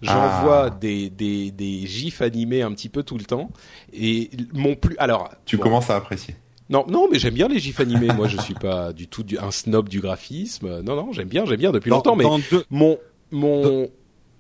j'envoie 0.03 0.65
Ah. 0.67 0.77
des, 0.79 1.09
des, 1.09 1.50
des 1.50 1.88
gifs 1.88 2.21
animés 2.21 2.62
un 2.62 2.71
petit 2.71 2.89
peu 2.89 3.01
tout 3.01 3.17
le 3.17 3.24
temps. 3.25 3.50
Et 3.91 4.29
mon 4.53 4.75
plus... 4.75 4.95
Alors, 5.00 5.31
Tu 5.45 5.57
bon, 5.57 5.63
commences 5.63 5.89
à 5.89 5.95
apprécier. 5.95 6.35
Non, 6.69 6.85
non, 6.88 7.07
mais 7.12 7.17
j'aime 7.19 7.33
bien 7.33 7.47
les 7.47 7.59
gifs 7.59 7.79
animés. 7.79 8.07
Moi, 8.15 8.27
je 8.27 8.38
suis 8.41 8.53
pas 8.53 8.93
du 8.93 9.07
tout 9.07 9.24
du, 9.24 9.38
un 9.39 9.51
snob 9.51 9.89
du 9.89 10.01
graphisme. 10.01 10.81
Non, 10.81 10.95
non, 10.95 11.12
j'aime 11.13 11.29
bien, 11.29 11.45
j'aime 11.45 11.59
bien 11.59 11.71
depuis 11.71 11.89
Dans, 11.89 11.97
longtemps. 11.97 12.15
Mais 12.15 12.24
dans 12.24 12.39
deux, 12.39 12.63
mon... 12.69 12.97
mon... 13.31 13.88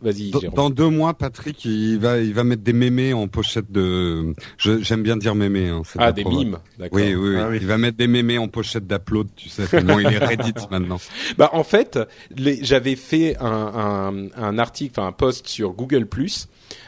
Vas-y, 0.05 0.31
dans, 0.55 0.69
deux 0.69 0.87
mois, 0.89 1.13
Patrick, 1.15 1.65
il 1.65 1.97
va, 1.97 2.19
il 2.19 2.33
va 2.33 2.43
mettre 2.43 2.61
des 2.63 2.73
mémés 2.73 3.13
en 3.13 3.27
pochette 3.27 3.71
de. 3.71 4.33
je- 4.57 4.81
J'aime 4.81 5.03
bien 5.03 5.17
dire 5.17 5.35
mémés. 5.35 5.69
Hein, 5.69 5.81
Ah, 5.97 6.11
des 6.11 6.21
provoque. 6.21 6.45
mimes, 6.45 6.57
d'accord. 6.79 6.99
Oui, 6.99 7.13
oui, 7.15 7.29
oui. 7.29 7.35
Ah 7.39 7.47
oui. 7.49 7.57
Il 7.59 7.67
va 7.67 7.77
mettre 7.77 7.97
des 7.97 8.07
mémés 8.07 8.37
en 8.37 8.47
pochette 8.47 8.87
d'upload, 8.87 9.27
tu 9.35 9.49
sais, 9.49 9.65
tellement 9.67 9.99
il 9.99 10.05
est 10.07 10.17
Reddit 10.25 10.53
maintenant. 10.71 10.99
Bah 11.37 11.49
en 11.53 11.63
fait, 11.63 11.99
les- 12.35 12.63
j'avais 12.63 12.95
fait 12.95 13.35
un, 13.39 14.29
un, 14.37 14.41
un 14.41 14.57
article, 14.59 14.93
enfin 14.99 15.07
un 15.07 15.11
post 15.11 15.47
sur 15.47 15.73
Google 15.73 16.07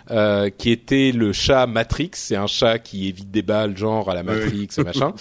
euh, 0.09 0.49
qui 0.49 0.71
était 0.71 1.11
le 1.11 1.33
chat 1.33 1.67
Matrix. 1.67 2.11
C'est 2.13 2.35
un 2.35 2.47
chat 2.47 2.79
qui 2.79 3.07
évite 3.07 3.31
des 3.31 3.41
balles, 3.41 3.77
genre 3.77 4.09
à 4.09 4.13
la 4.15 4.23
Matrix, 4.23 4.69
machin. 4.83 5.13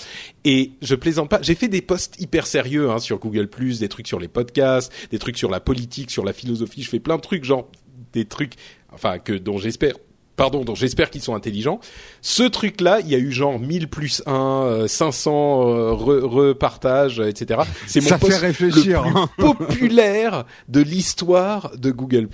Et 0.45 0.73
je 0.83 0.95
plaisante 0.95 1.29
pas. 1.29 1.41
J'ai 1.43 1.55
fait 1.55 1.69
des 1.69 1.83
posts 1.83 2.21
hyper 2.21 2.47
sérieux 2.47 2.91
hein, 2.91 2.99
sur 2.99 3.19
Google 3.19 3.49
des 3.81 3.89
trucs 3.89 4.07
sur 4.07 4.21
les 4.21 4.29
podcasts, 4.29 4.93
des 5.11 5.19
trucs 5.19 5.39
sur 5.39 5.51
la 5.51 5.61
politique, 5.61 6.11
sur 6.11 6.25
la 6.25 6.33
philosophie. 6.33 6.83
Je 6.83 6.89
fais 6.89 7.01
plein 7.01 7.17
de 7.17 7.21
trucs, 7.21 7.45
genre 7.45 7.69
des 8.17 8.25
trucs, 8.27 8.55
enfin 8.93 9.19
que 9.19 9.33
dont 9.33 9.59
j'espère. 9.59 9.95
Pardon, 10.37 10.65
dont 10.65 10.75
j'espère 10.75 11.09
qu'ils 11.09 11.23
sont 11.23 11.35
intelligents. 11.35 11.81
Ce 12.21 12.43
truc-là, 12.43 13.01
il 13.01 13.09
y 13.09 13.15
a 13.15 13.19
eu 13.19 13.33
genre 13.33 13.59
1000 13.59 13.89
plus 13.89 14.23
1, 14.27 14.33
euh, 14.35 14.87
500 14.87 15.31
euh, 15.67 15.93
re- 15.93 16.21
repartages, 16.25 17.21
euh, 17.21 17.29
etc. 17.29 17.61
C'est 17.87 18.03
mon 18.03 18.09
Ça 18.11 18.19
post 18.19 18.35
fait 18.35 18.47
réfléchir. 18.47 19.03
le 19.03 19.11
plus 19.13 19.19
hein. 19.19 19.29
populaire 19.39 20.45
de 20.69 20.81
l'histoire 20.83 21.73
de 21.79 21.91
Google+. 21.91 22.29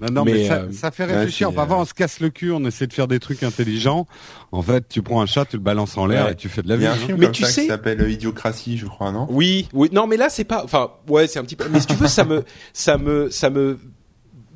Non, 0.00 0.08
non, 0.12 0.24
mais, 0.24 0.32
Mais, 0.34 0.46
ça, 0.46 0.54
euh, 0.54 0.72
ça 0.72 0.90
fait 0.92 1.06
réfléchir. 1.06 1.48
c'est, 1.50 1.54
Parfois, 1.56 1.78
on 1.80 1.84
se 1.84 1.94
casse 1.94 2.20
le 2.20 2.30
cul, 2.30 2.52
on 2.52 2.64
essaie 2.66 2.86
de 2.86 2.92
faire 2.92 3.08
des 3.08 3.18
trucs 3.18 3.42
intelligents. 3.42 4.06
En 4.52 4.62
fait, 4.62 4.88
tu 4.88 5.02
prends 5.02 5.20
un 5.20 5.26
chat, 5.26 5.44
tu 5.44 5.56
le 5.56 5.62
balances 5.62 5.96
en 5.98 6.06
l'air 6.06 6.26
Ouais. 6.26 6.32
et 6.32 6.36
tu 6.36 6.48
fais 6.48 6.62
de 6.62 6.68
la 6.68 6.74
Il 6.76 6.78
y 6.78 6.80
vie. 6.82 6.86
a 6.86 6.92
un 6.92 6.96
film 6.96 7.18
Mais 7.18 7.26
comme 7.26 7.32
tu 7.34 7.42
ça 7.42 7.48
sais- 7.48 7.62
qui 7.62 7.66
s'appelle 7.68 8.00
euh, 8.00 8.10
Idiocratie, 8.10 8.76
je 8.78 8.86
crois, 8.86 9.10
non? 9.10 9.26
Oui, 9.30 9.68
oui. 9.72 9.88
Non, 9.92 10.06
mais 10.06 10.16
là 10.16 10.28
c'est 10.30 10.44
pas. 10.44 10.62
Enfin, 10.62 10.90
ouais, 11.08 11.26
c'est 11.26 11.40
un 11.40 11.44
petit 11.44 11.56
peu. 11.56 11.66
Mais 11.72 11.80
si 11.80 11.86
tu 11.86 11.94
veux, 11.94 12.06
ça 12.08 12.24
me, 12.24 12.44
ça 12.72 12.96
me, 12.98 13.28
ça 13.30 13.50
me 13.50 13.78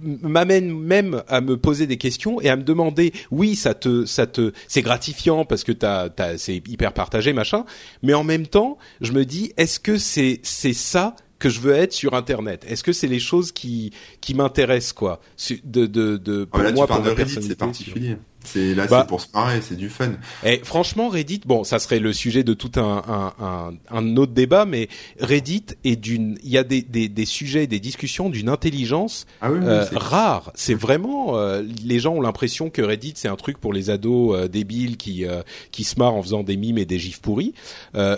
m'amène 0.03 0.73
même 0.73 1.23
à 1.29 1.41
me 1.41 1.57
poser 1.57 1.87
des 1.87 1.97
questions 1.97 2.41
et 2.41 2.49
à 2.49 2.57
me 2.57 2.63
demander. 2.63 3.13
Oui, 3.31 3.57
ça 3.57 3.75
te, 3.75 4.05
ça 4.05 4.27
te, 4.27 4.53
c'est 4.67 4.83
gratifiant 4.83 5.45
parce 5.45 5.65
que 5.65 5.73
t'as, 5.73 6.09
t'as, 6.09 6.39
c'est 6.39 6.57
hyper 6.57 6.93
partagé, 6.93 7.33
machin. 7.33 7.65
Mais 8.03 8.15
en 8.15 8.25
même 8.25 8.47
temps, 8.47 8.79
je 9.01 9.13
me 9.13 9.25
dis, 9.25 9.53
est-ce 9.57 9.81
que 9.81 9.99
c'est, 9.99 10.41
c'est 10.43 10.73
ça 10.73 11.15
que 11.39 11.49
je 11.49 11.61
veux 11.61 11.73
être 11.75 11.93
sur 11.93 12.15
Internet? 12.15 12.65
Est-ce 12.69 12.83
que 12.83 12.93
c'est 12.93 13.07
les 13.07 13.21
choses 13.21 13.53
qui, 13.53 13.93
qui 14.21 14.35
m'intéressent 14.35 14.93
quoi? 14.93 15.21
De, 15.65 15.87
de, 15.87 16.17
de. 16.17 16.49
Ah, 16.51 16.51
Pour 16.51 16.63
Là, 16.63 16.73
moi, 16.73 16.87
tu 16.87 16.93
pour 16.93 17.03
de 17.03 17.09
ma 17.11 17.15
Reddit, 17.15 17.43
c'est 17.43 17.57
particulier. 17.57 18.17
C'est 18.45 18.75
là, 18.75 18.87
Bah- 18.87 19.01
c'est 19.03 19.09
pour 19.09 19.21
se 19.21 19.27
marrer, 19.35 19.61
c'est 19.61 19.77
du 19.77 19.91
fun. 19.91 20.13
Et 20.45 20.61
franchement, 20.65 21.09
Reddit, 21.09 21.41
bon, 21.45 21.65
ça 21.65 21.79
serait 21.79 21.99
le 21.99 22.13
sujet 22.13 22.45
de 22.45 22.55
tout 22.55 22.71
un, 22.81 23.03
un, 23.07 23.45
un, 23.45 23.73
un 23.91 24.17
autre 24.17 24.33
débat, 24.33 24.65
mais 24.65 24.89
Reddit 25.21 25.65
est 25.85 25.97
d'une, 25.97 26.39
il 26.43 26.51
y 26.51 26.57
a 26.57 26.65
des, 26.65 26.81
des, 26.83 27.09
des 27.09 27.25
sujets, 27.27 27.67
des 27.67 27.81
discussions 27.81 28.31
d'une 28.31 28.49
intelligence 28.49 29.27
Ah 29.43 29.51
oui, 29.53 29.59
euh, 29.63 29.85
rare. 29.93 30.51
C'est 30.55 30.75
vraiment, 30.75 31.37
euh, 31.37 31.63
les 31.85 31.99
gens 31.99 32.15
ont 32.15 32.21
l'impression 32.21 32.71
que 32.71 32.81
Reddit 32.81 33.15
c'est 33.17 33.29
un 33.29 33.37
truc 33.37 33.59
pour 33.59 33.73
les 33.73 33.91
ados 33.91 34.35
euh, 34.37 34.49
débiles 34.49 34.97
qui 34.97 35.25
qui 35.73 35.85
se 35.85 35.99
marrent 35.99 36.15
en 36.15 36.23
faisant 36.23 36.43
des 36.43 36.57
mimes 36.57 36.79
et 36.79 36.87
des 36.87 36.99
gifs 36.99 37.21
pourris. 37.21 37.53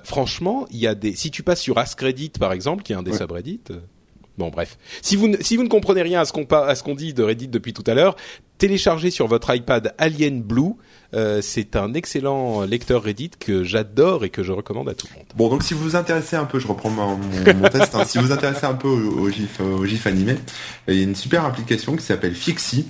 Franchement, 0.04 0.66
il 0.70 0.78
y 0.78 0.86
a 0.86 0.94
des, 0.94 1.14
si 1.16 1.30
tu 1.30 1.42
passes 1.42 1.60
sur 1.60 1.78
Ask 1.78 2.00
Reddit 2.00 2.32
par 2.38 2.52
exemple, 2.52 2.82
qui 2.82 2.92
est 2.92 2.96
un 2.96 3.02
des 3.02 3.10
Ouais. 3.12 3.18
subreddits. 3.18 3.60
Bon 4.38 4.48
bref, 4.48 4.78
si 5.02 5.16
vous 5.16 5.28
ne, 5.28 5.36
si 5.42 5.56
vous 5.56 5.64
ne 5.64 5.68
comprenez 5.68 6.00
rien 6.02 6.20
à 6.20 6.24
ce 6.24 6.32
qu'on 6.32 6.46
pa- 6.46 6.64
à 6.66 6.74
ce 6.74 6.82
qu'on 6.82 6.94
dit 6.94 7.12
de 7.12 7.22
Reddit 7.22 7.48
depuis 7.48 7.72
tout 7.74 7.84
à 7.86 7.94
l'heure, 7.94 8.16
téléchargez 8.61 9.11
sur 9.11 9.26
votre 9.26 9.52
iPad 9.55 9.95
Alien 9.97 10.43
Blue. 10.43 10.75
Euh, 11.14 11.40
c'est 11.43 11.76
un 11.76 11.95
excellent 11.95 12.62
lecteur 12.62 13.02
Reddit 13.02 13.31
que 13.40 13.64
j'adore 13.64 14.23
et 14.25 14.29
que 14.29 14.43
je 14.43 14.52
recommande 14.52 14.88
à 14.88 14.95
tout 14.95 15.09
le 15.11 15.17
monde. 15.17 15.26
Bon, 15.35 15.49
donc 15.49 15.62
si 15.64 15.73
vous 15.73 15.83
vous 15.83 15.97
intéressez 15.97 16.37
un 16.37 16.45
peu, 16.45 16.61
je 16.61 16.69
reprends 16.69 16.90
mon, 16.90 17.19
test, 17.71 17.95
hein. 17.95 18.05
si 18.05 18.19
vous 18.19 18.26
vous 18.26 18.33
intéressez 18.33 18.67
un 18.67 18.75
peu 18.75 18.87
au, 18.87 19.31
GIF, 19.31 19.61
au 19.61 19.85
GIF 19.87 20.07
animé, 20.07 20.37
il 20.88 20.95
y 20.95 21.00
a 21.00 21.02
une 21.02 21.17
super 21.17 21.45
application 21.45 21.97
qui 21.97 22.05
s'appelle 22.05 22.35
Fixi, 22.35 22.87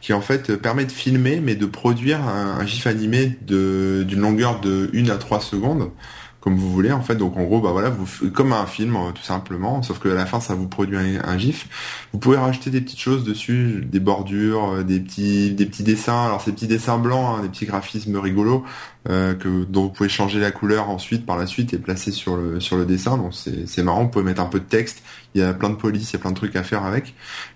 qui 0.00 0.14
en 0.14 0.22
fait 0.22 0.56
permet 0.56 0.86
de 0.86 0.92
filmer, 0.92 1.40
mais 1.40 1.54
de 1.54 1.66
produire 1.66 2.22
un, 2.22 2.58
un 2.58 2.66
GIF 2.66 2.86
animé 2.86 3.36
d'une 3.42 4.20
longueur 4.20 4.60
de 4.60 4.90
1 4.94 5.10
à 5.10 5.18
3 5.18 5.40
secondes, 5.40 5.90
comme 6.40 6.56
vous 6.56 6.70
voulez 6.70 6.92
en 6.92 7.02
fait. 7.02 7.16
Donc 7.16 7.36
en 7.36 7.44
gros, 7.44 7.60
bah 7.60 7.70
voilà, 7.72 7.90
vous 7.90 8.30
comme 8.30 8.52
un 8.52 8.66
film 8.66 8.96
euh, 8.96 9.12
tout 9.12 9.22
simplement, 9.22 9.82
sauf 9.82 9.98
que 9.98 10.08
la 10.08 10.26
fin 10.26 10.40
ça 10.40 10.54
vous 10.54 10.68
produit 10.68 10.96
un, 10.96 11.22
un 11.24 11.38
GIF. 11.38 11.68
Vous 12.12 12.18
pouvez 12.18 12.36
rajouter 12.36 12.70
des 12.70 12.80
petites 12.80 12.98
choses 13.00 13.24
dessus, 13.24 13.84
des 13.86 14.00
bordures, 14.00 14.72
euh, 14.72 14.82
des 14.82 15.00
petits 15.00 15.52
des 15.52 15.66
petits 15.66 15.82
dessins. 15.82 16.26
Alors 16.26 16.40
ces 16.40 16.52
petits 16.52 16.66
dessins 16.66 16.98
blancs, 16.98 17.38
hein, 17.38 17.42
des 17.42 17.48
petits 17.48 17.66
graphismes 17.66 18.16
rigolos 18.16 18.64
euh, 19.08 19.34
que 19.34 19.64
dont 19.64 19.84
vous 19.84 19.88
pouvez 19.90 20.08
changer 20.10 20.40
la 20.40 20.50
couleur 20.50 20.90
ensuite 20.90 21.24
par 21.24 21.38
la 21.38 21.46
suite 21.46 21.72
et 21.72 21.78
placer 21.78 22.10
sur 22.12 22.36
le 22.36 22.60
sur 22.60 22.76
le 22.76 22.84
dessin. 22.84 23.16
Donc 23.16 23.32
c'est 23.34 23.82
marrant. 23.82 24.02
Vous 24.04 24.10
pouvez 24.10 24.24
mettre 24.24 24.42
un 24.42 24.46
peu 24.46 24.60
de 24.60 24.64
texte. 24.64 25.02
Il 25.34 25.40
y 25.40 25.44
a 25.44 25.54
plein 25.54 25.70
de 25.70 25.76
police, 25.76 26.10
il 26.10 26.14
y 26.14 26.16
a 26.16 26.18
plein 26.18 26.32
de 26.32 26.36
trucs 26.36 26.56
à 26.56 26.62
faire 26.64 26.84
avec. 26.84 27.14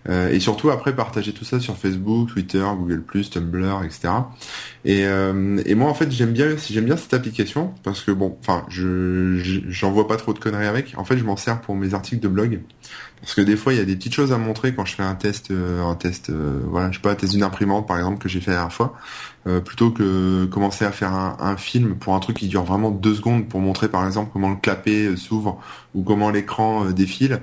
Euh, 0.09 0.31
et 0.31 0.39
surtout 0.41 0.71
après 0.71 0.95
partager 0.95 1.33
tout 1.33 1.45
ça 1.45 1.59
sur 1.61 1.77
Facebook, 1.77 2.29
Twitter, 2.33 2.65
Google+, 2.79 3.03
Tumblr, 3.31 3.83
etc. 3.85 4.09
Et, 4.85 5.07
euh, 5.07 5.61
et 5.67 5.75
moi 5.75 5.91
en 5.91 5.95
fait 5.95 6.11
j'aime 6.13 6.33
bien 6.33 6.49
j'aime 6.71 6.85
bien 6.85 6.97
cette 6.97 7.15
application 7.15 7.75
parce 7.83 8.03
que 8.03 8.11
bon 8.13 8.37
enfin 8.41 8.65
je 8.69 9.39
je- 9.43 9.61
j'en 9.69 9.91
vois 9.91 10.07
pas 10.09 10.17
trop 10.17 10.33
de 10.33 10.39
conneries 10.39 10.67
avec. 10.67 10.95
En 10.97 11.05
fait 11.05 11.19
je 11.19 11.25
m'en 11.25 11.37
sers 11.37 11.61
pour 11.61 11.75
mes 11.75 11.95
articles 11.95 12.21
de 12.23 12.29
blog 12.29 12.61
parce 13.21 13.35
que 13.35 13.41
des 13.41 13.57
fois 13.57 13.73
il 13.73 13.79
y 13.79 13.83
a 13.83 13.85
des 13.85 13.97
petites 13.97 14.15
choses 14.15 14.33
à 14.33 14.39
montrer 14.39 14.75
quand 14.75 14.85
je 14.85 14.95
fais 14.95 15.03
un 15.03 15.15
test 15.15 15.51
euh, 15.51 15.83
un 15.83 15.95
test 15.95 16.29
euh, 16.29 16.61
voilà 16.67 16.91
je 16.91 16.97
sais 16.97 17.03
pas 17.03 17.13
un 17.13 17.15
test 17.15 17.33
d'une 17.33 17.43
imprimante 17.43 17.87
par 17.87 17.97
exemple 17.97 18.19
que 18.19 18.29
j'ai 18.29 18.41
fait 18.41 18.51
la 18.51 18.59
dernière 18.59 18.73
fois 18.73 18.95
euh, 19.47 19.61
plutôt 19.61 19.91
que 19.91 20.45
commencer 20.47 20.85
à 20.85 20.93
faire 20.93 21.13
un, 21.13 21.57
film 21.57 21.95
pour 21.95 22.15
un 22.15 22.21
truc 22.21 22.37
qui 22.37 22.49
dure 22.49 22.65
vraiment 22.65 22.91
deux 22.91 23.15
secondes 23.15 23.49
pour 23.49 23.61
montrer 23.61 23.89
par 23.89 24.07
exemple 24.07 24.31
comment 24.33 24.51
le 24.51 24.57
clapet 24.57 25.17
s'ouvre 25.17 25.59
ou 25.95 26.03
comment 26.03 26.31
l'écran 26.31 26.87
défile 26.91 27.41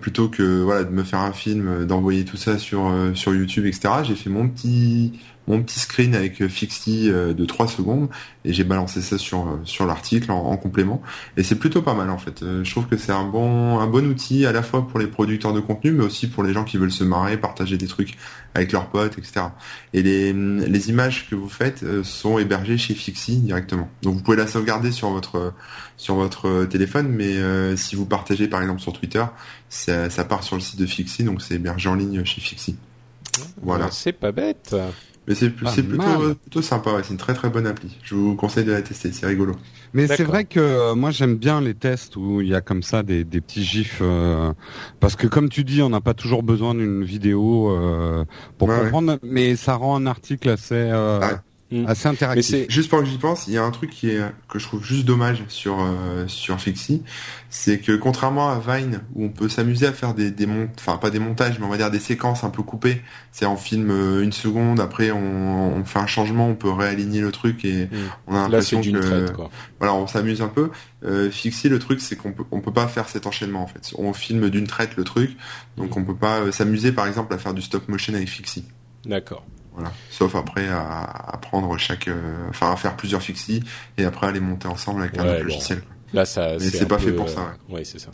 plutôt 0.00 0.28
que 0.28 0.62
voilà 0.62 0.84
de 0.84 0.90
me 0.90 1.02
faire 1.02 1.18
un 1.18 1.32
film, 1.32 1.84
d'envoyer 1.84 2.24
tout 2.24 2.36
ça 2.36 2.58
sur 2.58 2.92
sur 3.14 3.34
YouTube, 3.34 3.66
etc. 3.66 3.88
J'ai 4.04 4.14
fait 4.14 4.30
mon 4.30 4.48
petit 4.48 5.18
mon 5.46 5.62
petit 5.62 5.78
screen 5.78 6.14
avec 6.14 6.40
euh, 6.40 6.48
Fixi 6.48 7.10
euh, 7.10 7.34
de 7.34 7.44
3 7.44 7.68
secondes 7.68 8.08
et 8.44 8.52
j'ai 8.52 8.64
balancé 8.64 9.02
ça 9.02 9.18
sur 9.18 9.46
euh, 9.46 9.60
sur 9.64 9.86
l'article 9.86 10.30
en, 10.30 10.44
en 10.46 10.56
complément 10.56 11.02
et 11.36 11.42
c'est 11.42 11.56
plutôt 11.56 11.82
pas 11.82 11.94
mal 11.94 12.10
en 12.10 12.18
fait. 12.18 12.42
Euh, 12.42 12.64
je 12.64 12.70
trouve 12.70 12.86
que 12.86 12.96
c'est 12.96 13.12
un 13.12 13.24
bon 13.24 13.78
un 13.78 13.86
bon 13.86 14.06
outil 14.06 14.46
à 14.46 14.52
la 14.52 14.62
fois 14.62 14.86
pour 14.86 14.98
les 14.98 15.06
producteurs 15.06 15.52
de 15.52 15.60
contenu 15.60 15.92
mais 15.92 16.04
aussi 16.04 16.28
pour 16.28 16.42
les 16.42 16.52
gens 16.52 16.64
qui 16.64 16.76
veulent 16.76 16.92
se 16.92 17.04
marrer, 17.04 17.36
partager 17.36 17.76
des 17.76 17.86
trucs 17.86 18.16
avec 18.54 18.72
leurs 18.72 18.86
potes, 18.86 19.18
etc. 19.18 19.46
Et 19.92 20.02
les 20.02 20.32
les 20.32 20.90
images 20.90 21.28
que 21.28 21.34
vous 21.34 21.48
faites 21.48 21.82
euh, 21.82 22.02
sont 22.04 22.38
hébergées 22.38 22.78
chez 22.78 22.94
Fixi 22.94 23.36
directement. 23.36 23.88
Donc 24.02 24.14
vous 24.14 24.22
pouvez 24.22 24.36
la 24.36 24.46
sauvegarder 24.46 24.92
sur 24.92 25.10
votre 25.10 25.52
sur 25.96 26.16
votre 26.16 26.64
téléphone, 26.64 27.08
mais 27.08 27.36
euh, 27.36 27.76
si 27.76 27.96
vous 27.96 28.06
partagez 28.06 28.48
par 28.48 28.60
exemple 28.62 28.80
sur 28.80 28.92
Twitter, 28.92 29.24
ça, 29.68 30.10
ça 30.10 30.24
part 30.24 30.42
sur 30.42 30.56
le 30.56 30.62
site 30.62 30.78
de 30.78 30.86
Fixi, 30.86 31.24
donc 31.24 31.42
c'est 31.42 31.54
hébergé 31.54 31.88
en 31.88 31.94
ligne 31.94 32.24
chez 32.24 32.40
Fixi. 32.40 32.76
Voilà. 33.62 33.86
Euh, 33.86 33.90
C'est 33.90 34.12
pas 34.12 34.32
bête. 34.32 34.74
Mais 35.26 35.34
c'est 35.34 35.50
plutôt, 35.50 36.60
sympa, 36.60 36.92
ouais, 36.92 37.02
c'est 37.02 37.12
une 37.12 37.16
très 37.18 37.32
très 37.34 37.48
bonne 37.48 37.66
appli. 37.66 37.96
Je 38.02 38.14
vous 38.14 38.34
conseille 38.36 38.64
de 38.64 38.72
la 38.72 38.82
tester, 38.82 39.10
c'est 39.12 39.26
rigolo. 39.26 39.56
Mais 39.94 40.06
c'est 40.06 40.24
vrai 40.24 40.44
que 40.44 40.60
euh, 40.60 40.94
moi 40.94 41.10
j'aime 41.10 41.36
bien 41.36 41.60
les 41.60 41.74
tests 41.74 42.16
où 42.16 42.40
il 42.40 42.48
y 42.48 42.54
a 42.54 42.60
comme 42.60 42.82
ça 42.82 43.02
des, 43.02 43.24
des 43.24 43.40
petits 43.40 43.64
gifs 43.64 44.00
euh, 44.02 44.52
parce 45.00 45.16
que 45.16 45.26
comme 45.26 45.48
tu 45.48 45.64
dis 45.64 45.82
on 45.82 45.88
n'a 45.88 46.00
pas 46.00 46.14
toujours 46.14 46.42
besoin 46.42 46.74
d'une 46.74 47.04
vidéo 47.04 47.70
euh, 47.70 48.24
pour 48.58 48.68
Ouais, 48.68 48.80
comprendre 48.80 49.18
mais 49.22 49.56
ça 49.56 49.76
rend 49.76 49.96
un 49.96 50.06
article 50.06 50.48
assez 50.50 50.74
euh, 50.74 51.20
Mm. 51.82 51.86
assez 51.86 52.08
interactif. 52.08 52.66
Juste 52.68 52.90
pendant 52.90 53.04
que 53.04 53.08
j'y 53.08 53.18
pense, 53.18 53.46
il 53.46 53.54
y 53.54 53.58
a 53.58 53.62
un 53.64 53.70
truc 53.70 53.90
qui 53.90 54.10
est 54.10 54.20
que 54.48 54.58
je 54.58 54.66
trouve 54.66 54.84
juste 54.84 55.04
dommage 55.04 55.44
sur 55.48 55.76
euh, 55.80 56.26
sur 56.26 56.60
Fixi, 56.60 57.02
c'est 57.50 57.78
que 57.78 57.92
contrairement 57.92 58.50
à 58.50 58.58
Vine 58.58 59.00
où 59.14 59.24
on 59.24 59.28
peut 59.28 59.48
s'amuser 59.48 59.86
à 59.86 59.92
faire 59.92 60.14
des 60.14 60.30
des 60.30 60.48
enfin 60.78 60.96
pas 60.96 61.10
des 61.10 61.20
montages, 61.20 61.58
mais 61.58 61.66
on 61.66 61.70
va 61.70 61.76
dire 61.76 61.90
des 61.90 62.00
séquences 62.00 62.44
un 62.44 62.50
peu 62.50 62.62
coupées. 62.62 63.02
C'est 63.32 63.46
en 63.46 63.56
film 63.56 63.90
euh, 63.90 64.22
une 64.22 64.32
seconde, 64.32 64.80
après 64.80 65.10
on, 65.10 65.76
on 65.76 65.84
fait 65.84 65.98
un 65.98 66.06
changement, 66.06 66.48
on 66.48 66.54
peut 66.54 66.70
réaligner 66.70 67.20
le 67.20 67.30
truc 67.30 67.64
et 67.64 67.84
Mm. 67.84 67.96
on 68.28 68.34
a 68.34 68.42
l'impression 68.42 68.80
d'une 68.80 68.98
que 68.98 69.06
traite 69.06 69.32
quoi. 69.32 69.50
voilà, 69.78 69.94
on 69.94 70.06
s'amuse 70.06 70.42
un 70.42 70.48
peu. 70.48 70.70
Euh, 71.04 71.30
Fixi, 71.30 71.68
le 71.68 71.78
truc, 71.78 72.00
c'est 72.00 72.16
qu'on 72.16 72.32
peut, 72.32 72.44
on 72.50 72.60
peut 72.60 72.72
pas 72.72 72.88
faire 72.88 73.08
cet 73.08 73.26
enchaînement 73.26 73.62
en 73.62 73.66
fait. 73.66 73.92
On 73.98 74.12
filme 74.12 74.50
d'une 74.50 74.66
traite 74.66 74.96
le 74.96 75.04
truc, 75.04 75.36
donc 75.76 75.96
on 75.96 76.04
peut 76.04 76.14
pas 76.16 76.40
euh, 76.40 76.52
s'amuser 76.52 76.92
par 76.92 77.06
exemple 77.06 77.32
à 77.34 77.38
faire 77.38 77.54
du 77.54 77.62
stop 77.62 77.88
motion 77.88 78.14
avec 78.14 78.28
Fixi. 78.28 78.64
D'accord. 79.04 79.44
Voilà. 79.74 79.92
Sauf 80.10 80.34
après 80.36 80.68
à, 80.68 81.02
à 81.02 81.36
prendre 81.38 81.76
chaque, 81.78 82.08
euh, 82.08 82.48
enfin 82.48 82.72
à 82.72 82.76
faire 82.76 82.96
plusieurs 82.96 83.22
Fixi 83.22 83.62
et 83.98 84.04
après 84.04 84.28
à 84.28 84.32
les 84.32 84.40
monter 84.40 84.68
ensemble 84.68 85.02
avec 85.02 85.18
un 85.18 85.24
Ouais, 85.24 85.30
autre 85.30 85.38
bon. 85.40 85.44
logiciel. 85.48 85.82
Là, 86.12 86.24
ça. 86.24 86.52
Mais 86.52 86.58
c'est 86.60 86.86
pas 86.86 86.96
peu, 86.96 87.06
fait 87.06 87.12
pour 87.12 87.26
euh, 87.26 87.28
ça, 87.28 87.54
Ouais, 87.68 87.82
c'est 87.84 87.98
ça. 87.98 88.10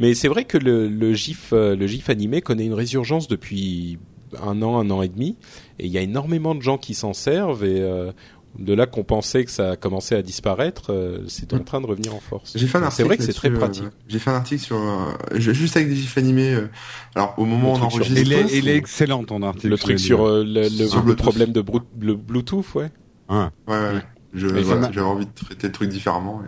Mais 0.00 0.14
c'est 0.14 0.26
vrai 0.26 0.44
que 0.44 0.58
le, 0.58 0.88
le 0.88 1.14
GIF, 1.14 1.50
euh, 1.52 1.76
le 1.76 1.86
GIF 1.86 2.10
animé 2.10 2.42
connaît 2.42 2.66
une 2.66 2.74
résurgence 2.74 3.28
depuis 3.28 3.98
un 4.42 4.60
an, 4.62 4.78
un 4.80 4.90
an 4.90 5.00
et 5.02 5.08
demi, 5.08 5.36
et 5.78 5.86
il 5.86 5.92
y 5.92 5.96
a 5.98 6.00
énormément 6.00 6.56
de 6.56 6.60
gens 6.60 6.76
qui 6.76 6.94
s'en 6.94 7.12
servent. 7.12 7.64
Et 7.64 7.80
euh, 7.80 8.10
de 8.58 8.72
là 8.74 8.86
qu'on 8.86 9.04
pensait 9.04 9.44
que 9.44 9.50
ça 9.50 9.76
commençait 9.76 10.14
à 10.16 10.22
disparaître, 10.22 10.92
euh, 10.92 11.24
c'est 11.28 11.52
en 11.52 11.58
Mm. 11.58 11.64
train 11.64 11.80
de 11.80 11.86
revenir 11.86 12.14
en 12.14 12.20
force. 12.20 12.52
J'ai 12.56 12.66
fait 12.66 12.78
un 12.78 12.82
article. 12.82 12.96
C'est 12.96 13.02
vrai 13.04 13.16
que 13.16 13.22
c'est 13.24 13.32
très 13.32 13.50
pratique. 13.50 13.84
euh, 13.84 13.90
J'ai 14.08 14.18
fait 14.18 14.30
un 14.30 14.34
article 14.34 14.62
sur 14.62 14.76
euh, 14.76 15.12
ju- 15.38 15.54
juste 15.54 15.76
avec 15.76 15.88
des 15.88 15.96
gifs 15.96 16.16
animés. 16.18 16.54
euh, 16.54 16.68
alors 17.14 17.34
au 17.38 17.44
moment 17.44 17.72
où 17.74 17.76
on 17.76 17.82
enregistre, 17.82 18.20
il 18.20 18.32
est, 18.32 18.48
c'est- 18.48 18.58
il 18.58 18.68
est 18.68 18.76
excellent 18.76 19.24
ton 19.24 19.42
article. 19.42 19.68
Le 19.68 19.78
truc 19.78 19.98
sur 20.00 20.26
euh, 20.26 20.44
le, 20.44 20.62
le- 20.62 20.68
Sur 20.88 20.98
le 20.98 21.02
Bluetooth. 21.04 21.16
problème 21.22 21.52
de 21.52 21.60
brou- 21.60 21.80
le 22.00 22.14
Bluetooth, 22.14 22.74
ouais. 22.74 22.90
Hein. 23.28 23.50
Ouais, 23.68 23.74
ouais, 23.74 23.80
ouais. 23.94 24.02
Voilà, 24.34 24.64
ça 24.64 24.74
m'a- 24.76 24.92
j'avais 24.92 25.06
envie 25.06 25.26
de 25.26 25.30
traiter 25.34 25.66
le 25.68 25.72
truc 25.72 25.88
différemment. 25.88 26.42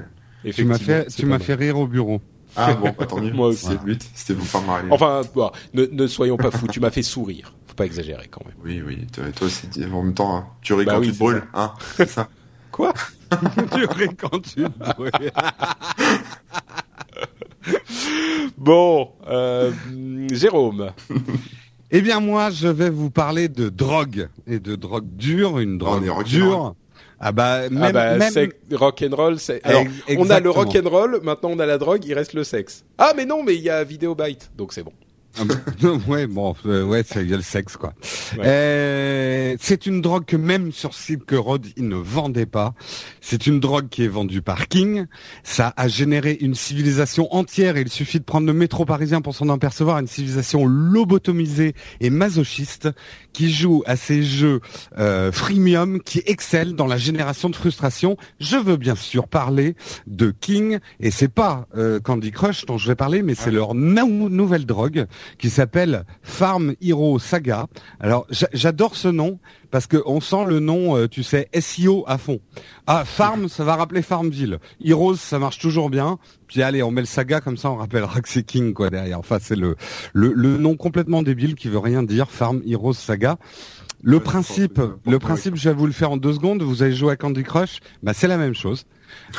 et- 0.45 0.53
Tu 0.53 0.65
m'as 0.65 0.79
fait 0.79 1.07
tu 1.15 1.27
m'as 1.27 1.39
fait 1.39 1.55
rire 1.55 1.79
au 1.79 1.87
bureau. 1.87 2.21
Ah 2.57 2.75
bon, 2.75 2.93
pas 2.93 3.07
tant 3.07 3.21
mieux. 3.21 3.31
Moi 3.35 3.49
aussi. 3.49 3.67
C'est 3.67 3.73
le 3.75 3.79
but. 3.79 4.09
C'était 4.15 4.35
pour 4.35 4.47
faire 4.47 4.63
marrer. 4.63 4.85
Enfin, 4.91 5.23
bon, 5.35 5.51
ne, 5.75 5.85
ne 5.85 6.07
soyons 6.07 6.37
pas 6.37 6.51
fous. 6.51 6.67
tu 6.69 6.81
m'as 6.81 6.91
fait 6.91 7.03
sourire. 7.03 7.55
Faut 7.79 7.85
pas 7.85 7.87
exagérer 7.87 8.27
quand 8.29 8.45
même. 8.45 8.57
Oui, 8.65 8.83
oui, 8.85 9.07
toi, 9.13 9.23
toi 9.31 9.47
aussi, 9.47 9.69
en 9.85 10.03
même 10.03 10.13
temps, 10.13 10.37
hein, 10.37 10.47
tu 10.63 10.75
ris 10.75 10.85
Bah 10.85 10.95
quand 10.95 10.99
oui, 10.99 11.07
tu 11.07 11.13
te 11.13 11.19
brûles, 11.19 11.45
hein, 11.55 11.73
c'est 11.97 12.09
ça. 12.09 12.29
Quoi? 12.73 12.93
Tu 13.73 13.85
ris 13.87 14.17
quand 14.17 14.41
tu 14.41 14.65
brûles. 14.69 15.11
Bon, 18.57 19.13
euh, 19.29 19.71
Jérôme. 20.33 20.91
Eh 21.93 22.01
bien 22.01 22.19
moi 22.19 22.51
je 22.51 22.67
vais 22.67 22.91
vous 22.91 23.11
parler 23.11 23.49
de 23.49 23.69
drogue 23.69 24.29
et 24.49 24.59
de 24.59 24.75
drogue 24.75 25.07
dure, 25.13 25.61
une 25.61 25.79
drogue 25.79 26.25
dure. 26.25 26.75
Ah 27.21 27.31
bah 27.31 27.69
même, 27.69 27.83
ah 27.83 27.93
bah, 27.93 28.17
même- 28.17 28.33
c'est 28.33 28.51
rock 28.73 29.05
and 29.09 29.15
roll. 29.15 29.39
C'est 29.39 29.65
alors 29.65 29.85
on 30.17 30.31
a 30.31 30.41
le 30.41 30.51
rock 30.51 30.75
and 30.75 30.89
roll. 30.89 31.21
Maintenant 31.23 31.51
on 31.53 31.59
a 31.61 31.67
la 31.67 31.79
drogue. 31.79 32.05
Il 32.05 32.15
reste 32.15 32.33
le 32.33 32.43
sexe. 32.43 32.85
Ah 32.97 33.13
mais 33.17 33.25
non, 33.27 33.45
mais 33.45 33.55
il 33.55 33.63
y 33.63 33.71
a 33.71 33.85
Vidéo 33.85 34.15
Byte, 34.17 34.51
donc 34.57 34.73
c'est 34.73 34.83
bon. 34.83 34.93
Ah 35.37 35.45
bah, 35.45 35.55
ouais, 36.09 36.27
bon, 36.27 36.55
euh, 36.67 36.85
ouais, 36.85 37.03
il 37.17 37.29
y 37.29 37.35
a 37.35 37.37
le 37.37 37.43
sexe, 37.43 37.77
quoi. 37.77 37.95
Euh, 38.39 39.57
c'est 39.61 39.87
une 39.87 40.01
drogue 40.01 40.25
que 40.25 40.37
même 40.37 40.73
sur 40.73 40.95
Silk 40.95 41.31
Road, 41.33 41.67
ils 41.77 41.87
ne 41.87 41.97
vendaient 41.97 42.47
pas. 42.47 42.75
C'est 43.21 43.47
une 43.47 43.61
drogue 43.61 43.89
qui 43.89 44.05
est 44.05 44.09
vendue 44.09 44.43
par 44.43 44.69
King. 44.69 45.07
Ça 45.45 45.73
a 45.77 45.87
généré 45.87 46.37
une 46.41 46.55
civilisation 46.55 47.33
entière 47.35 47.77
et 47.77 47.83
il 47.83 47.89
suffit 47.89 48.19
de 48.19 48.25
prendre 48.25 48.47
le 48.47 48.53
métro 48.53 48.85
parisien 48.85 49.21
pour 49.21 49.35
s'en 49.35 49.49
apercevoir, 49.49 49.99
une 49.99 50.07
civilisation 50.07 50.67
lobotomisée 50.67 51.75
et 52.01 52.11
masochiste 52.11 52.89
qui 53.39 53.53
joue 53.53 53.85
à 53.87 53.95
ces 53.95 54.25
jeux 54.25 54.59
euh, 54.99 55.31
freemium, 55.31 56.01
qui 56.03 56.25
excelle 56.27 56.75
dans 56.75 56.89
la 56.89 56.97
génération 56.97 57.49
de 57.49 57.55
frustration. 57.55 58.17
Je 58.41 58.57
veux 58.57 58.77
bien 58.77 58.97
sûr 58.97 59.29
parler 59.29 59.77
de 60.09 60.33
King 60.33 60.81
et 60.99 61.13
c'est 61.13 61.29
pas 61.29 61.69
euh, 61.77 62.01
Candy 62.01 62.33
Crush 62.33 62.67
dont 62.67 62.79
je 62.79 62.89
vais 62.89 62.97
parler, 62.97 63.23
mais 63.23 63.37
c'est 63.37 63.53
leur 63.53 63.77
nouvelle 63.77 64.67
drogue 64.67 65.07
qui 65.39 65.51
s'appelle 65.51 66.03
Farm 66.21 66.75
Hero 66.83 67.21
Saga. 67.21 67.69
Alors 68.01 68.27
j'adore 68.53 68.97
ce 68.97 69.07
nom 69.07 69.39
parce 69.71 69.87
que 69.87 69.97
on 70.07 70.21
sent 70.21 70.45
le 70.47 70.61
nom, 70.61 70.97
euh, 70.97 71.09
tu 71.09 71.23
sais, 71.23 71.49
SEO 71.59 72.05
à 72.07 72.19
fond. 72.19 72.41
Ah, 72.87 73.05
Farm, 73.05 73.49
ça 73.49 73.65
va 73.65 73.77
rappeler 73.77 74.03
Farmville. 74.03 74.59
Heroes, 74.85 75.17
ça 75.17 75.39
marche 75.39 75.59
toujours 75.59 75.91
bien. 75.91 76.19
Puis 76.47 76.63
allez, 76.63 76.83
on 76.83 76.91
met 76.91 77.03
le 77.03 77.07
Saga 77.07 77.41
comme 77.41 77.57
ça, 77.57 77.71
on 77.71 77.77
rappellera 77.77 78.21
que 78.21 78.29
c'est 78.29 78.43
King 78.43 78.73
quoi 78.73 78.91
derrière. 78.91 79.19
Enfin, 79.19 79.39
c'est 79.41 79.57
le, 79.57 79.77
le 80.13 80.33
le 80.33 80.57
nom 80.57 80.77
complètement 80.77 81.23
débile 81.23 81.55
qui 81.55 81.69
veut 81.69 81.79
rien 81.79 82.03
dire. 82.03 82.31
Farm 82.31 82.63
Heroes 82.67 82.95
Saga. 82.95 83.39
Le 84.03 84.21
principe, 84.21 84.81
le 85.07 85.19
principe, 85.19 85.57
je 85.57 85.69
vais 85.69 85.75
vous 85.75 85.87
le 85.87 85.93
faire 85.93 86.13
en 86.13 86.17
deux 86.17 86.33
secondes. 86.33 86.63
Vous 86.63 86.83
avez 86.83 86.93
joué 86.93 87.13
à 87.13 87.17
Candy 87.17 87.43
Crush, 87.43 87.81
bah 88.03 88.13
c'est 88.15 88.29
la 88.29 88.39
même 88.39 88.55
chose. 88.55 88.85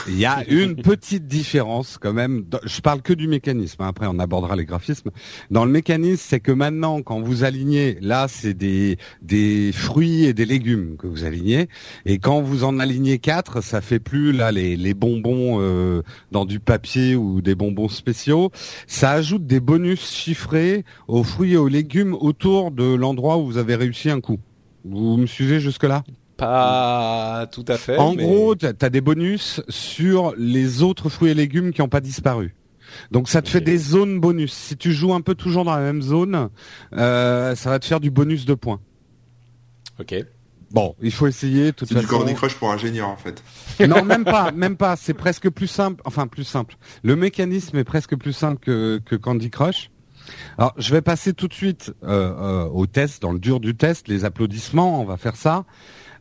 Il 0.08 0.18
y 0.18 0.26
a 0.26 0.44
une 0.48 0.76
petite 0.76 1.28
différence 1.28 1.98
quand 1.98 2.14
même. 2.14 2.46
Je 2.64 2.82
parle 2.82 3.02
que 3.02 3.14
du 3.14 3.28
mécanisme. 3.28 3.82
Hein. 3.82 3.88
Après, 3.88 4.08
on 4.08 4.20
abordera 4.20 4.56
les 4.56 4.66
graphismes. 4.66 5.12
Dans 5.52 5.66
le 5.66 5.72
mécanisme, 5.72 6.24
c'est 6.26 6.40
que 6.40 6.52
maintenant, 6.52 7.02
quand 7.02 7.22
vous 7.22 7.44
alignez, 7.44 7.98
là, 8.02 8.28
c'est 8.28 8.54
des 8.54 8.98
des 9.22 9.72
fruits 9.74 10.26
et 10.26 10.34
des 10.34 10.46
légumes 10.46 10.98
que 10.98 11.08
vous 11.08 11.24
alignez. 11.24 11.70
Et 12.06 12.20
quand 12.20 12.42
vous 12.42 12.64
en 12.64 12.80
alignez 12.80 13.20
quatre, 13.20 13.62
ça 13.62 13.82
fait 13.82 14.00
plus 14.00 14.32
là 14.32 14.52
les 14.52 14.78
les 14.78 14.94
bonbons 14.94 15.58
euh, 15.60 16.02
dans 16.32 16.46
du 16.46 16.60
papier 16.60 17.16
ou 17.16 17.42
des 17.42 17.56
bonbons 17.56 17.90
spéciaux. 17.90 18.52
Ça 18.88 19.12
ajoute 19.12 19.46
des 19.46 19.60
bonus 19.60 20.12
chiffrés 20.12 20.84
aux 21.08 21.24
fruits 21.24 21.54
et 21.54 21.58
aux 21.58 21.68
légumes 21.68 22.14
autour 22.14 22.72
de 22.72 22.94
l'endroit 22.94 23.38
où 23.38 23.46
vous 23.46 23.58
avez 23.58 23.76
réussi 23.76 24.10
un 24.10 24.22
coup. 24.22 24.40
Vous 24.86 25.18
me 25.18 25.26
suivez 25.26 25.60
jusque 25.60 25.84
là 25.84 26.04
pas 26.40 27.48
tout 27.52 27.66
à 27.68 27.78
fait. 27.78 27.98
En 27.98 28.16
gros, 28.16 28.56
tu 28.56 28.66
as 28.66 28.90
des 28.90 29.02
bonus 29.02 29.62
sur 29.70 30.34
les 30.38 30.82
autres 30.82 31.10
fruits 31.10 31.32
et 31.32 31.34
légumes 31.34 31.72
qui 31.72 31.82
n'ont 31.82 31.90
pas 31.90 32.02
disparu. 32.02 32.56
Donc 33.12 33.30
ça 33.30 33.42
te 33.42 33.50
fait 33.50 33.62
des 33.62 33.78
zones 33.78 34.20
bonus. 34.20 34.54
Si 34.54 34.78
tu 34.78 34.94
joues 34.94 35.14
un 35.14 35.22
peu 35.22 35.36
toujours 35.36 35.66
dans 35.66 35.76
la 35.76 35.82
même 35.82 36.02
zone, 36.02 36.50
euh, 36.94 37.56
ça 37.56 37.70
va 37.70 37.80
te 37.80 37.86
faire 37.86 38.00
du 38.00 38.10
bonus 38.10 38.46
de 38.46 38.54
points. 38.54 38.80
Ok. 40.00 40.16
Bon, 40.72 40.96
il 41.02 41.12
faut 41.12 41.28
essayer. 41.28 41.72
C'est 41.78 41.98
du 41.98 42.06
Candy 42.06 42.34
Crush 42.34 42.56
pour 42.56 42.72
ingénieur 42.72 43.10
en 43.10 43.18
fait. 43.18 43.44
Non, 43.88 44.04
même 44.04 44.24
pas, 44.24 44.52
même 44.52 44.78
pas. 44.78 44.96
C'est 44.96 45.14
presque 45.14 45.50
plus 45.50 45.68
simple. 45.68 46.02
Enfin, 46.06 46.28
plus 46.28 46.44
simple. 46.44 46.78
Le 47.04 47.16
mécanisme 47.16 47.78
est 47.78 47.84
presque 47.84 48.16
plus 48.16 48.34
simple 48.34 48.60
que, 48.60 49.02
que 49.04 49.16
Candy 49.16 49.50
Crush. 49.50 49.92
Alors, 50.60 50.76
je 50.78 50.94
vais 50.94 51.02
passer 51.02 51.34
tout 51.34 51.48
de 51.48 51.54
suite 51.54 51.92
euh, 52.04 52.32
euh, 52.38 52.70
au 52.70 52.86
test, 52.86 53.22
dans 53.22 53.32
le 53.32 53.40
dur 53.40 53.60
du 53.60 53.76
test, 53.76 54.08
les 54.08 54.26
applaudissements. 54.26 55.02
On 55.02 55.06
va 55.06 55.18
faire 55.18 55.36
ça. 55.36 55.66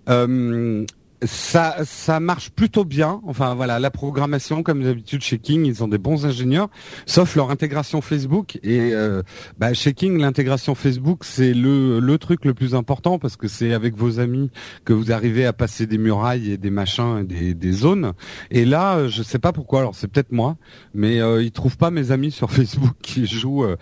Euh, 0.08 0.84
ça, 1.24 1.76
ça 1.84 2.20
marche 2.20 2.50
plutôt 2.50 2.84
bien. 2.84 3.20
Enfin 3.26 3.54
voilà, 3.54 3.78
la 3.78 3.90
programmation, 3.90 4.62
comme 4.62 4.82
d'habitude 4.82 5.22
chez 5.22 5.38
King, 5.38 5.66
ils 5.66 5.82
ont 5.82 5.88
des 5.88 5.98
bons 5.98 6.26
ingénieurs, 6.26 6.68
sauf 7.06 7.34
leur 7.34 7.50
intégration 7.50 8.00
Facebook. 8.00 8.58
Et 8.62 8.92
euh, 8.92 9.22
bah, 9.58 9.72
chez 9.74 9.94
King, 9.94 10.18
l'intégration 10.20 10.74
Facebook, 10.74 11.24
c'est 11.24 11.54
le, 11.54 11.98
le 11.98 12.18
truc 12.18 12.44
le 12.44 12.54
plus 12.54 12.74
important 12.74 13.18
parce 13.18 13.36
que 13.36 13.48
c'est 13.48 13.72
avec 13.72 13.96
vos 13.96 14.20
amis 14.20 14.50
que 14.84 14.92
vous 14.92 15.10
arrivez 15.10 15.44
à 15.44 15.52
passer 15.52 15.86
des 15.86 15.98
murailles 15.98 16.52
et 16.52 16.56
des 16.56 16.70
machins 16.70 17.18
et 17.20 17.24
des, 17.24 17.54
des 17.54 17.72
zones. 17.72 18.12
Et 18.50 18.64
là, 18.64 18.96
euh, 18.96 19.08
je 19.08 19.22
sais 19.22 19.38
pas 19.38 19.52
pourquoi. 19.52 19.80
Alors 19.80 19.94
c'est 19.94 20.08
peut-être 20.08 20.32
moi, 20.32 20.56
mais 20.94 21.20
euh, 21.20 21.42
il 21.42 21.50
trouve 21.50 21.76
pas 21.76 21.90
mes 21.90 22.12
amis 22.12 22.30
sur 22.30 22.50
Facebook 22.52 22.94
qui 23.02 23.26
jouent. 23.26 23.64
Euh, 23.64 23.76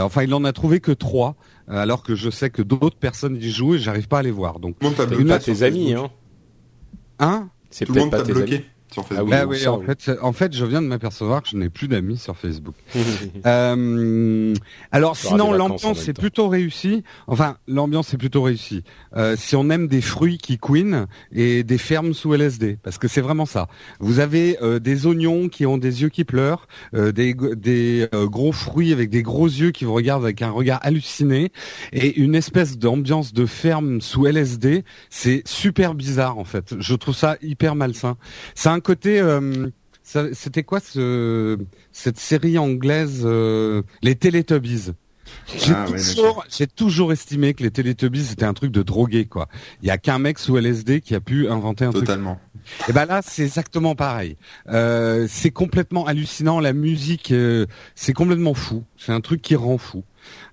enfin, 0.00 0.22
il 0.22 0.34
en 0.34 0.44
a 0.44 0.52
trouvé 0.52 0.80
que 0.80 0.92
trois 0.92 1.36
alors 1.68 2.02
que 2.02 2.14
je 2.14 2.30
sais 2.30 2.50
que 2.50 2.62
d'autres 2.62 2.98
personnes 2.98 3.36
y 3.36 3.50
jouent 3.50 3.74
et 3.74 3.78
j'arrive 3.78 4.08
pas 4.08 4.18
à 4.18 4.22
les 4.22 4.30
voir. 4.30 4.58
Donc, 4.58 4.76
une 5.18 5.30
à 5.30 5.38
tes 5.38 5.62
amis, 5.62 5.94
hein. 5.94 6.10
Hein? 7.18 7.48
C'est 7.70 7.86
peut-être 7.86 8.10
pas 8.10 8.22
tes 8.22 8.32
bloqué. 8.32 8.54
Amis. 8.56 8.64
Sur 8.94 9.08
Facebook. 9.08 9.30
Ah 9.32 9.44
oui, 9.44 9.66
en 9.66 9.80
fait, 9.80 10.10
en 10.22 10.32
fait, 10.32 10.54
je 10.54 10.64
viens 10.64 10.80
de 10.80 10.86
m'apercevoir 10.86 11.42
que 11.42 11.48
je 11.48 11.56
n'ai 11.56 11.68
plus 11.68 11.88
d'amis 11.88 12.16
sur 12.16 12.36
Facebook. 12.36 12.76
euh, 13.46 14.54
alors, 14.92 15.16
sinon, 15.16 15.52
l'ambiance 15.52 16.06
est 16.06 16.12
plutôt 16.12 16.46
réussie. 16.46 17.02
Enfin, 17.26 17.56
l'ambiance 17.66 18.14
est 18.14 18.18
plutôt 18.18 18.42
réussie. 18.42 18.84
Euh, 19.16 19.34
si 19.36 19.56
on 19.56 19.68
aime 19.68 19.88
des 19.88 20.00
fruits 20.00 20.38
qui 20.38 20.58
queen 20.58 21.06
et 21.32 21.64
des 21.64 21.78
fermes 21.78 22.14
sous 22.14 22.34
LSD, 22.34 22.78
parce 22.84 22.98
que 22.98 23.08
c'est 23.08 23.20
vraiment 23.20 23.46
ça. 23.46 23.66
Vous 23.98 24.20
avez 24.20 24.58
euh, 24.62 24.78
des 24.78 25.06
oignons 25.06 25.48
qui 25.48 25.66
ont 25.66 25.76
des 25.76 26.02
yeux 26.02 26.08
qui 26.08 26.22
pleurent, 26.22 26.68
euh, 26.94 27.10
des, 27.10 27.34
des 27.34 28.06
euh, 28.14 28.26
gros 28.26 28.52
fruits 28.52 28.92
avec 28.92 29.10
des 29.10 29.24
gros 29.24 29.48
yeux 29.48 29.72
qui 29.72 29.84
vous 29.84 29.94
regardent 29.94 30.22
avec 30.22 30.40
un 30.40 30.50
regard 30.50 30.78
halluciné, 30.84 31.50
et 31.92 32.16
une 32.20 32.36
espèce 32.36 32.78
d'ambiance 32.78 33.32
de 33.32 33.44
ferme 33.44 34.00
sous 34.00 34.26
LSD. 34.26 34.84
C'est 35.10 35.42
super 35.46 35.94
bizarre 35.94 36.38
en 36.38 36.44
fait. 36.44 36.76
Je 36.78 36.94
trouve 36.94 37.16
ça 37.16 37.36
hyper 37.42 37.74
malsain. 37.74 38.16
C'est 38.54 38.68
un 38.68 38.80
côté. 38.84 39.20
Euh, 39.20 39.68
c'était 40.04 40.62
quoi 40.62 40.80
ce, 40.80 41.58
cette 41.90 42.18
série 42.18 42.58
anglaise, 42.58 43.22
euh, 43.24 43.82
les 44.02 44.14
Teletubbies? 44.14 44.92
J'ai 45.56 45.72
ah, 45.74 45.86
toujours, 45.86 46.44
toujours, 46.76 47.12
estimé 47.12 47.54
que 47.54 47.62
les 47.62 47.70
Teletubbies 47.70 48.24
c'était 48.24 48.44
un 48.44 48.54
truc 48.54 48.70
de 48.70 48.82
drogué 48.82 49.26
quoi. 49.26 49.48
Il 49.82 49.88
y 49.88 49.90
a 49.90 49.98
qu'un 49.98 50.18
mec 50.18 50.38
sous 50.38 50.56
LSD 50.56 51.00
qui 51.00 51.14
a 51.14 51.20
pu 51.20 51.48
inventer 51.48 51.84
un 51.84 51.92
Totalement. 51.92 52.38
truc. 52.54 52.88
Et 52.88 52.92
ben 52.92 53.06
là 53.06 53.20
c'est 53.22 53.42
exactement 53.42 53.94
pareil. 53.94 54.36
Euh, 54.68 55.26
c'est 55.28 55.50
complètement 55.50 56.06
hallucinant. 56.06 56.60
La 56.60 56.72
musique, 56.72 57.30
euh, 57.30 57.66
c'est 57.94 58.12
complètement 58.12 58.54
fou. 58.54 58.84
C'est 58.96 59.12
un 59.12 59.20
truc 59.20 59.42
qui 59.42 59.54
rend 59.54 59.78
fou. 59.78 60.04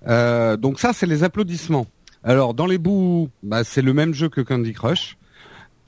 Euh, 0.06 0.56
donc 0.56 0.78
ça 0.78 0.92
c'est 0.92 1.06
les 1.06 1.24
applaudissements. 1.24 1.86
Alors 2.22 2.54
dans 2.54 2.66
les 2.66 2.78
bouts, 2.78 3.28
bah, 3.42 3.64
c'est 3.64 3.82
le 3.82 3.92
même 3.94 4.14
jeu 4.14 4.28
que 4.28 4.40
Candy 4.40 4.72
Crush. 4.72 5.16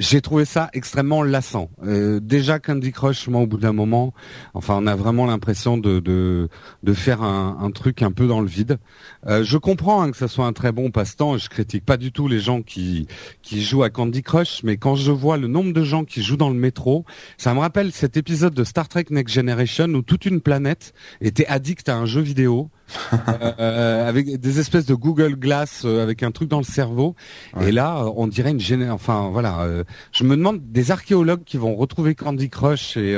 J'ai 0.00 0.20
trouvé 0.20 0.44
ça 0.44 0.70
extrêmement 0.72 1.22
lassant. 1.22 1.70
Euh, 1.84 2.18
déjà 2.20 2.58
Candy 2.58 2.90
Crush, 2.90 3.28
moi, 3.28 3.42
au 3.42 3.46
bout 3.46 3.58
d'un 3.58 3.72
moment, 3.72 4.12
enfin, 4.52 4.76
on 4.80 4.88
a 4.88 4.96
vraiment 4.96 5.24
l'impression 5.24 5.78
de, 5.78 6.00
de, 6.00 6.48
de 6.82 6.92
faire 6.92 7.22
un, 7.22 7.58
un, 7.60 7.70
truc 7.70 8.02
un 8.02 8.10
peu 8.10 8.26
dans 8.26 8.40
le 8.40 8.48
vide. 8.48 8.78
Euh, 9.26 9.44
je 9.44 9.56
comprends 9.56 10.02
hein, 10.02 10.10
que 10.10 10.16
ça 10.16 10.26
soit 10.26 10.46
un 10.46 10.52
très 10.52 10.72
bon 10.72 10.90
passe-temps. 10.90 11.38
Je 11.38 11.48
critique 11.48 11.84
pas 11.84 11.96
du 11.96 12.10
tout 12.10 12.26
les 12.26 12.40
gens 12.40 12.62
qui 12.62 13.06
qui 13.42 13.62
jouent 13.62 13.84
à 13.84 13.90
Candy 13.90 14.22
Crush, 14.22 14.62
mais 14.64 14.76
quand 14.76 14.96
je 14.96 15.12
vois 15.12 15.36
le 15.36 15.46
nombre 15.46 15.72
de 15.72 15.84
gens 15.84 16.04
qui 16.04 16.22
jouent 16.22 16.36
dans 16.36 16.50
le 16.50 16.58
métro, 16.58 17.04
ça 17.38 17.54
me 17.54 17.60
rappelle 17.60 17.92
cet 17.92 18.16
épisode 18.16 18.54
de 18.54 18.64
Star 18.64 18.88
Trek 18.88 19.06
Next 19.10 19.32
Generation 19.34 19.86
où 19.88 20.02
toute 20.02 20.26
une 20.26 20.40
planète 20.40 20.92
était 21.20 21.46
addict 21.46 21.88
à 21.88 21.96
un 21.96 22.06
jeu 22.06 22.20
vidéo. 22.20 22.70
euh, 23.58 24.08
avec 24.08 24.38
des 24.38 24.60
espèces 24.60 24.86
de 24.86 24.94
Google 24.94 25.36
Glass 25.36 25.82
euh, 25.84 26.02
avec 26.02 26.22
un 26.22 26.30
truc 26.30 26.48
dans 26.48 26.58
le 26.58 26.64
cerveau. 26.64 27.14
Et 27.60 27.72
là, 27.72 27.96
euh, 27.98 28.10
on 28.16 28.26
dirait 28.26 28.50
une 28.50 28.60
gêne. 28.60 28.88
Enfin, 28.90 29.30
voilà. 29.32 29.62
Euh, 29.62 29.83
je 30.12 30.24
me 30.24 30.36
demande 30.36 30.60
des 30.72 30.90
archéologues 30.90 31.44
qui 31.44 31.56
vont 31.56 31.74
retrouver 31.74 32.14
Candy 32.14 32.50
Crush 32.50 32.96
et 32.96 33.16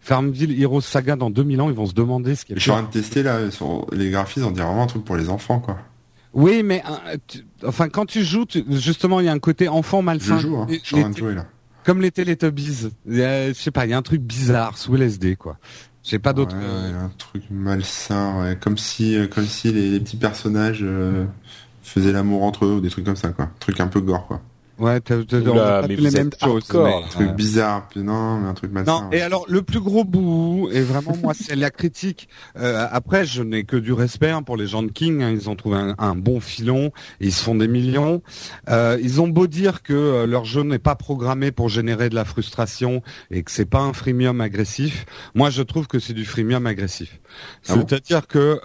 Farmville 0.00 0.60
Heroes 0.60 0.80
Saga 0.80 1.16
dans 1.16 1.30
2000 1.30 1.60
ans, 1.60 1.68
ils 1.68 1.76
vont 1.76 1.86
se 1.86 1.94
demander 1.94 2.34
ce 2.34 2.44
qu'il 2.44 2.54
y 2.54 2.56
a. 2.56 2.58
Je 2.58 2.62
suis 2.62 2.70
en 2.70 2.74
train 2.74 2.82
de 2.84 2.92
tester 2.92 3.22
là 3.22 3.50
sur 3.50 3.86
les 3.92 4.10
graphismes, 4.10 4.46
on 4.46 4.50
dirait 4.50 4.66
vraiment 4.66 4.84
un 4.84 4.88
truc 4.88 5.04
pour 5.04 5.16
les 5.16 5.28
enfants, 5.28 5.60
quoi. 5.60 5.78
Oui, 6.34 6.62
mais 6.62 6.82
enfin, 7.64 7.88
quand 7.88 8.06
tu 8.06 8.22
joues, 8.22 8.44
justement, 8.70 9.20
il 9.20 9.26
y 9.26 9.28
a 9.28 9.32
un 9.32 9.38
côté 9.38 9.68
enfant 9.68 10.02
malsain. 10.02 10.38
Je 10.38 10.48
joue, 10.48 10.56
hein. 10.56 10.66
je 10.70 10.78
suis 10.86 10.96
en 10.96 11.00
train 11.00 11.10
de 11.10 11.16
jouer 11.16 11.34
là. 11.34 11.46
Comme 11.84 12.02
les 12.02 12.10
Teletubbies. 12.10 12.90
Je 13.06 13.52
sais 13.54 13.70
pas, 13.70 13.86
il 13.86 13.90
y 13.90 13.94
a 13.94 13.98
un 13.98 14.02
truc 14.02 14.20
bizarre 14.20 14.76
sous 14.76 14.94
LSD, 14.94 15.36
quoi. 15.36 15.58
J'ai 16.02 16.18
pas 16.18 16.32
d'autre. 16.32 16.54
Euh, 16.58 17.06
un 17.06 17.10
truc 17.18 17.44
malsain, 17.50 18.42
ouais. 18.42 18.56
comme 18.56 18.78
si, 18.78 19.16
euh, 19.16 19.26
comme 19.26 19.46
si 19.46 19.72
les, 19.72 19.98
petits 20.00 20.16
personnages 20.16 20.80
euh, 20.82 21.24
faisaient 21.82 22.12
l'amour 22.12 22.44
entre 22.44 22.66
eux 22.66 22.74
ou 22.74 22.80
des 22.80 22.90
trucs 22.90 23.04
comme 23.04 23.16
ça, 23.16 23.30
quoi. 23.30 23.46
Un 23.46 23.52
truc 23.58 23.80
un 23.80 23.88
peu 23.88 24.00
gore, 24.00 24.26
quoi. 24.26 24.40
Ouais, 24.78 25.00
t'as, 25.00 25.24
t'as, 25.24 25.86
les 25.86 26.10
mêmes 26.10 26.30
choses. 26.40 26.70
un 26.72 27.08
truc 27.10 27.32
bizarre, 27.32 27.88
non, 27.96 28.38
mais 28.38 28.48
un 28.48 28.54
truc 28.54 28.70
malsain. 28.70 29.02
Non, 29.02 29.10
et 29.10 29.20
alors 29.20 29.44
le 29.48 29.62
plus 29.62 29.80
gros 29.80 30.04
bout, 30.04 30.68
et 30.72 30.82
vraiment 30.82 31.16
moi 31.20 31.34
c'est 31.34 31.56
la 31.56 31.70
critique. 31.70 32.28
Euh, 32.56 32.86
après, 32.90 33.24
je 33.24 33.42
n'ai 33.42 33.64
que 33.64 33.76
du 33.76 33.92
respect 33.92 34.30
hein, 34.30 34.42
pour 34.42 34.56
les 34.56 34.66
gens 34.66 34.84
de 34.84 34.90
King. 34.92 35.22
Hein, 35.22 35.30
ils 35.30 35.50
ont 35.50 35.56
trouvé 35.56 35.78
un, 35.98 36.14
bon 36.14 36.38
filon, 36.38 36.92
ils 37.20 37.32
se 37.32 37.42
font 37.42 37.56
des 37.56 37.66
millions. 37.66 38.22
Euh, 38.68 38.98
ils 39.02 39.20
ont 39.20 39.28
beau 39.28 39.48
dire 39.48 39.82
que 39.82 39.92
euh, 39.92 40.26
leur 40.26 40.44
jeu 40.44 40.62
n'est 40.62 40.78
pas 40.78 40.94
programmé 40.94 41.50
pour 41.50 41.68
générer 41.68 42.08
de 42.08 42.14
la 42.14 42.24
frustration 42.24 43.02
et 43.30 43.42
que 43.42 43.50
c'est 43.50 43.68
pas 43.68 43.80
un 43.80 43.92
freemium 43.92 44.40
agressif. 44.40 45.06
Moi, 45.34 45.50
je 45.50 45.62
trouve 45.62 45.88
que 45.88 45.98
c'est 45.98 46.14
du 46.14 46.24
freemium 46.24 46.66
agressif. 46.66 47.20
Ah 47.68 47.74
C'est-à-dire 47.74 48.28
que 48.28 48.60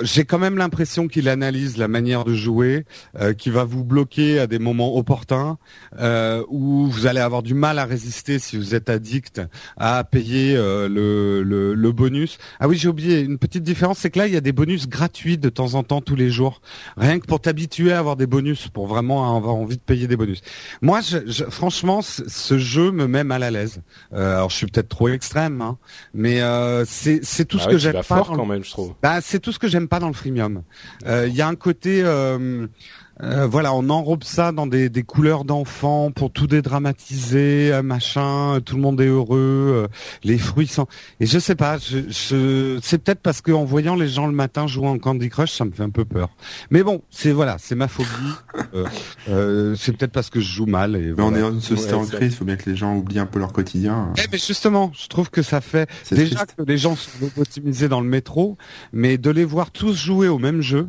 j'ai 0.00 0.24
quand 0.24 0.38
même 0.38 0.56
l'impression 0.58 1.08
qu'il 1.08 1.28
analyse 1.28 1.76
la 1.76 1.88
manière 1.88 2.24
de 2.24 2.34
jouer, 2.34 2.84
euh, 3.18 3.32
qui 3.32 3.50
va 3.50 3.64
vous 3.64 3.84
bloquer 3.84 4.38
à 4.38 4.46
des 4.46 4.58
moments 4.58 4.96
opportuns, 4.96 5.58
euh, 5.98 6.44
où 6.48 6.86
vous 6.86 7.06
allez 7.06 7.20
avoir 7.20 7.42
du 7.42 7.54
mal 7.54 7.78
à 7.78 7.84
résister 7.84 8.38
si 8.38 8.56
vous 8.56 8.74
êtes 8.74 8.90
addict 8.90 9.40
à 9.76 10.04
payer 10.04 10.56
euh, 10.56 10.88
le, 10.88 11.42
le, 11.42 11.74
le, 11.74 11.92
bonus. 11.92 12.38
Ah 12.60 12.68
oui, 12.68 12.76
j'ai 12.76 12.88
oublié 12.88 13.20
une 13.20 13.38
petite 13.38 13.62
différence, 13.62 13.98
c'est 13.98 14.10
que 14.10 14.18
là 14.18 14.26
il 14.26 14.34
y 14.34 14.36
a 14.36 14.40
des 14.40 14.52
bonus 14.52 14.88
gratuits 14.88 15.38
de 15.38 15.48
temps 15.48 15.74
en 15.74 15.82
temps 15.82 16.00
tous 16.00 16.16
les 16.16 16.30
jours, 16.30 16.60
rien 16.96 17.18
que 17.18 17.26
pour 17.26 17.40
t'habituer 17.40 17.92
à 17.92 17.98
avoir 17.98 18.16
des 18.16 18.26
bonus, 18.26 18.68
pour 18.68 18.86
vraiment 18.86 19.36
avoir 19.36 19.54
envie 19.54 19.76
de 19.76 19.82
payer 19.82 20.06
des 20.06 20.16
bonus. 20.16 20.42
Moi, 20.82 21.00
je, 21.00 21.18
je, 21.26 21.44
franchement, 21.44 22.00
ce 22.02 22.58
jeu 22.58 22.90
me 22.92 23.06
met 23.06 23.24
mal 23.24 23.42
à 23.42 23.50
l'aise. 23.50 23.80
Euh, 24.12 24.36
alors 24.36 24.50
je 24.50 24.56
suis 24.56 24.66
peut-être 24.66 24.88
trop 24.88 25.08
extrême, 25.08 25.60
hein, 25.60 25.78
mais 26.14 26.40
euh, 26.40 26.84
c'est 26.86 27.20
c'est 27.22 27.44
tout 27.44 27.56
bah 27.56 27.64
ce 27.64 27.68
ouais, 27.68 27.74
que 27.74 27.78
tu 27.78 27.82
j'aime 27.84 27.92
pas. 27.94 28.02
fort 28.02 28.36
bah, 29.02 29.20
c'est 29.20 29.38
tout 29.40 29.52
ce 29.52 29.58
que 29.58 29.68
j'aime 29.68 29.87
pas 29.88 29.98
dans 29.98 30.08
le 30.08 30.14
freemium. 30.14 30.62
Euh, 31.06 31.26
Il 31.28 31.34
y 31.34 31.42
a 31.42 31.48
un 31.48 31.56
côté, 31.56 32.02
euh, 33.22 33.46
voilà, 33.46 33.74
on 33.74 33.88
enrobe 33.90 34.24
ça 34.24 34.52
dans 34.52 34.66
des, 34.66 34.88
des 34.88 35.02
couleurs 35.02 35.44
d'enfants 35.44 36.10
pour 36.12 36.30
tout 36.30 36.46
dédramatiser, 36.46 37.72
euh, 37.72 37.82
machin. 37.82 38.54
euh, 38.56 38.60
Tout 38.60 38.76
le 38.76 38.82
monde 38.82 39.00
est 39.00 39.06
heureux, 39.06 39.38
euh, 39.38 39.88
les 40.24 40.38
fruits 40.38 40.66
sont. 40.66 40.86
Et 41.20 41.26
je 41.26 41.38
sais 41.38 41.54
pas, 41.54 41.78
je, 41.78 41.98
je... 42.08 42.78
c'est 42.82 42.98
peut-être 42.98 43.20
parce 43.20 43.40
que 43.40 43.52
en 43.52 43.64
voyant 43.64 43.94
les 43.96 44.08
gens 44.08 44.26
le 44.26 44.32
matin 44.32 44.66
jouer 44.66 44.86
en 44.88 44.98
Candy 44.98 45.28
Crush, 45.28 45.52
ça 45.52 45.64
me 45.64 45.70
fait 45.72 45.82
un 45.82 45.90
peu 45.90 46.04
peur. 46.04 46.30
Mais 46.70 46.82
bon, 46.82 47.02
c'est 47.10 47.32
voilà, 47.32 47.56
c'est 47.58 47.74
ma 47.74 47.88
phobie. 47.88 48.08
Euh, 48.74 48.84
euh, 49.30 49.74
c'est 49.76 49.96
peut-être 49.96 50.10
parce 50.12 50.28
que 50.30 50.40
je 50.40 50.52
joue 50.52 50.66
mal. 50.66 50.94
Et 50.96 51.12
Mais 51.16 51.22
on 51.22 51.34
est 51.34 51.40
dans 51.40 51.52
une 51.52 51.60
société 51.60 51.94
en 51.94 52.04
crise, 52.04 52.32
il 52.32 52.36
faut 52.36 52.44
bien 52.44 52.56
que 52.56 52.68
les 52.68 52.76
gens 52.76 52.94
oublient 52.96 53.20
un 53.20 53.24
peu 53.26 53.38
leur 53.38 53.52
quotidien. 53.52 54.12
Eh, 54.18 54.22
mais 54.30 54.36
justement, 54.36 54.92
je 55.00 55.06
trouve 55.06 55.30
que 55.30 55.42
ça 55.42 55.60
fait 55.60 55.88
déjà 56.10 56.36
triste. 56.40 56.54
que 56.58 56.64
les 56.64 56.76
gens 56.76 56.94
sont 56.96 57.10
optimisés 57.40 57.88
dans 57.88 58.00
le 58.00 58.08
métro, 58.08 58.58
mais 58.92 59.16
de 59.16 59.30
les 59.30 59.44
voir 59.44 59.70
tous 59.70 59.94
jouer 59.94 60.28
au 60.28 60.38
même 60.38 60.60
jeu. 60.60 60.88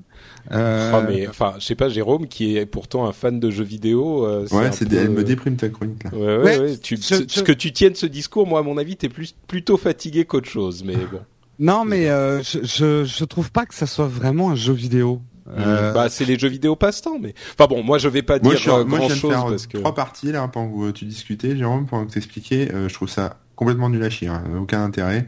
Euh, 0.52 1.02
mais 1.08 1.28
enfin, 1.28 1.54
je 1.60 1.66
sais 1.66 1.76
pas, 1.76 1.90
Jérôme, 1.90 2.28
qui 2.28 2.58
est 2.58 2.66
pourtant 2.66 3.06
un 3.08 3.12
fan 3.14 3.40
de 3.40 3.50
jeux 3.50 3.64
vidéo. 3.64 4.26
euh, 4.26 4.48
Ouais, 4.52 4.72
c'est 4.72 4.88
peu- 4.88 4.98
elle 4.98 5.10
me 5.10 5.24
déprime 5.24 5.56
ta 5.56 5.70
chronique 5.70 6.04
là. 6.04 6.10
Ouais, 6.14 6.20
ouais, 6.20 6.44
Ouais, 6.44 6.60
ouais. 6.60 6.78
Tu, 6.78 6.98
je- 6.98 7.02
ce, 7.02 7.16
je- 7.16 7.24
ce 7.28 7.42
que 7.42 7.52
tu 7.52 7.72
tiennes 7.72 7.96
ce 7.96 8.06
discours, 8.06 8.48
moi, 8.48 8.60
à 8.60 8.64
mon 8.64 8.78
avis, 8.78 8.96
t'es 8.96 9.10
plus 9.10 9.36
plutôt 9.48 9.78
fatigué 9.78 10.26
qu'autre 10.26 10.50
chose. 10.50 10.84
Mais 10.84 10.96
bon, 10.96 11.20
Non, 11.60 11.86
mais 11.86 12.10
euh, 12.10 12.42
je, 12.42 12.60
je 12.64 13.04
je 13.06 13.26
trouve 13.26 13.52
pas 13.52 13.66
que 13.66 13.74
ça 13.76 13.86
soit 13.86 14.08
vraiment 14.08 14.52
un 14.52 14.56
jeu 14.56 14.74
vidéo. 14.74 15.22
Euh, 15.58 15.94
bah 15.94 16.10
c'est 16.10 16.26
les 16.26 16.38
jeux 16.38 16.48
vidéo 16.48 16.76
passe-temps. 16.76 17.18
Mais 17.20 17.34
enfin 17.58 17.66
bon, 17.68 17.82
moi 17.82 17.98
je 17.98 18.08
vais 18.08 18.22
pas 18.22 18.38
Moi, 18.40 18.54
dire 18.54 18.62
je, 18.62 18.84
moi, 18.84 19.00
grand 19.00 19.10
chose 19.10 19.32
faire 19.32 19.46
parce 19.48 19.66
que 19.66 19.80
trois 19.80 19.96
parties 19.96 20.32
là 20.32 20.48
pendant 20.48 20.70
que 20.80 20.92
tu 20.92 21.06
discutais, 21.06 21.58
Jérôme, 21.58 21.88
pendant 21.88 22.06
que 22.06 22.12
t'expliquais. 22.12 22.70
Euh, 22.72 22.88
je 22.88 22.94
trouve 22.94 23.10
ça 23.10 23.38
complètement 23.56 23.90
nul 23.90 24.04
à 24.04 24.12
chier, 24.12 24.28
hein, 24.28 24.44
aucun 24.62 24.84
intérêt. 24.84 25.28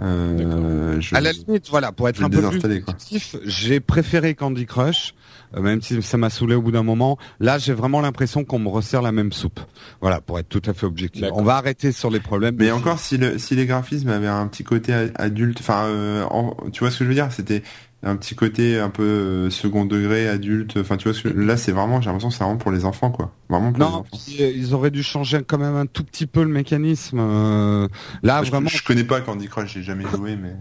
Euh, 0.00 1.00
je... 1.00 1.14
à 1.14 1.20
la 1.20 1.32
limite, 1.32 1.68
voilà, 1.70 1.92
pour 1.92 2.08
être 2.08 2.22
un 2.22 2.28
peu 2.30 2.40
plus 2.48 2.64
objectif, 2.64 3.36
j'ai 3.44 3.80
préféré 3.80 4.34
Candy 4.34 4.66
Crush, 4.66 5.14
euh, 5.56 5.60
même 5.60 5.82
si 5.82 6.02
ça 6.02 6.16
m'a 6.16 6.30
saoulé 6.30 6.54
au 6.54 6.62
bout 6.62 6.72
d'un 6.72 6.82
moment. 6.82 7.16
Là, 7.40 7.58
j'ai 7.58 7.72
vraiment 7.72 8.00
l'impression 8.00 8.44
qu'on 8.44 8.58
me 8.58 8.68
resserre 8.68 9.02
la 9.02 9.12
même 9.12 9.32
soupe. 9.32 9.60
Voilà, 10.00 10.20
pour 10.20 10.38
être 10.38 10.48
tout 10.48 10.62
à 10.66 10.74
fait 10.74 10.86
objectif. 10.86 11.24
On 11.32 11.42
va 11.44 11.56
arrêter 11.56 11.92
sur 11.92 12.10
les 12.10 12.20
problèmes. 12.20 12.56
Mais 12.58 12.70
encore, 12.72 12.98
si, 12.98 13.18
le, 13.18 13.38
si 13.38 13.54
les 13.54 13.66
graphismes 13.66 14.08
avaient 14.08 14.26
un 14.26 14.46
petit 14.48 14.64
côté 14.64 14.92
adulte, 15.14 15.58
enfin, 15.60 15.84
euh, 15.86 16.24
en- 16.24 16.56
tu 16.72 16.80
vois 16.80 16.90
ce 16.90 16.98
que 16.98 17.04
je 17.04 17.08
veux 17.08 17.14
dire? 17.14 17.28
C'était 17.30 17.62
un 18.04 18.16
petit 18.16 18.34
côté 18.34 18.78
un 18.78 18.90
peu 18.90 19.02
euh, 19.02 19.50
second 19.50 19.84
degré, 19.86 20.28
adulte. 20.28 20.76
Enfin, 20.76 20.96
tu 20.96 21.08
vois 21.08 21.16
ce 21.16 21.22
que 21.22 21.28
là, 21.28 21.56
c'est 21.56 21.72
vraiment, 21.72 22.00
j'ai 22.00 22.06
l'impression 22.06 22.28
que 22.28 22.34
c'est 22.34 22.44
vraiment 22.44 22.58
pour 22.58 22.70
les 22.70 22.84
enfants, 22.84 23.10
quoi. 23.10 23.32
Vraiment 23.48 23.72
pour 23.72 23.78
les 23.78 23.84
Non, 23.90 23.94
enfants. 24.00 24.18
euh, 24.40 24.52
ils 24.54 24.74
auraient 24.74 24.90
dû 24.90 25.02
changer 25.02 25.42
quand 25.46 25.58
même 25.58 25.74
un 25.76 25.86
tout 25.86 26.04
petit 26.04 26.26
peu 26.26 26.42
le 26.42 26.48
mécanisme. 26.50 27.18
euh, 27.20 27.88
là, 28.22 28.42
je, 28.44 28.50
vraiment, 28.50 28.68
je 28.68 28.82
connais 28.84 29.04
pas 29.04 29.20
Candy 29.20 29.48
Crush, 29.48 29.72
j'ai 29.74 29.82
jamais 29.82 30.04
joué, 30.14 30.36
mais 30.36 30.54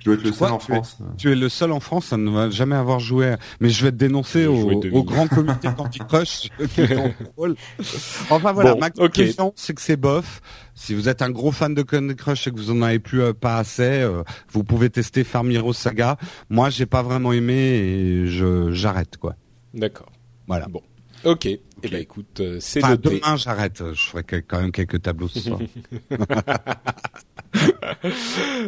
je 0.00 0.04
dois 0.06 0.14
être 0.14 0.24
le 0.24 0.30
crois 0.32 0.48
seul 0.48 0.54
en 0.54 0.58
que 0.58 0.64
tu 0.64 0.72
es- 0.72 0.74
France. 0.74 0.98
Tu 1.18 1.32
es 1.32 1.34
le 1.36 1.48
seul 1.48 1.72
en 1.72 1.80
France 1.80 2.12
à 2.12 2.16
ne 2.16 2.28
va 2.30 2.50
jamais 2.50 2.74
avoir 2.74 2.98
joué. 2.98 3.36
Mais 3.60 3.68
je 3.68 3.84
vais 3.84 3.92
te 3.92 3.96
dénoncer 3.96 4.46
au, 4.46 5.04
grand 5.04 5.28
comité 5.28 5.68
Candy 5.76 5.98
Crush 6.00 6.48
qui 6.74 6.80
est 6.80 6.96
en 6.96 7.10
contrôle. 7.12 7.54
Enfin 8.30 8.52
voilà, 8.52 8.74
Bon, 8.74 8.80
ma 8.80 8.90
conclusion, 8.90 9.52
c'est 9.56 9.74
que 9.74 9.80
c'est 9.80 9.96
bof. 9.96 10.40
Si 10.74 10.94
vous 10.94 11.08
êtes 11.08 11.20
un 11.22 11.30
gros 11.30 11.52
fan 11.52 11.74
de 11.74 11.82
Candy 11.82 12.16
Crush 12.16 12.46
et 12.46 12.50
que 12.50 12.56
vous 12.56 12.70
en 12.70 12.80
avez 12.82 12.98
plus 12.98 13.20
euh, 13.22 13.32
pas 13.34 13.58
assez, 13.58 13.82
euh, 13.82 14.22
vous 14.50 14.64
pouvez 14.64 14.88
tester 14.90 15.22
Farm 15.24 15.50
Hero 15.50 15.72
Saga. 15.72 16.16
Moi, 16.48 16.70
j'ai 16.70 16.86
pas 16.86 17.02
vraiment 17.02 17.32
aimé 17.32 17.52
et 17.54 18.26
je 18.26 18.70
j'arrête 18.72 19.16
quoi. 19.18 19.34
d'accord. 19.74 20.10
Voilà. 20.46 20.66
Bon, 20.66 20.82
ok. 21.24 21.46
Eh 21.46 21.88
ben 21.88 22.00
écoute, 22.00 22.40
euh, 22.40 22.58
c'est 22.60 22.84
Enfin, 22.84 22.90
noté. 22.96 23.20
demain, 23.20 23.36
j'arrête. 23.36 23.82
Je 23.94 24.02
ferai 24.02 24.22
quand 24.24 24.60
même 24.60 24.70
quelques 24.72 25.00
tableaux 25.02 25.28
ce 25.28 25.40
soir. 25.40 25.58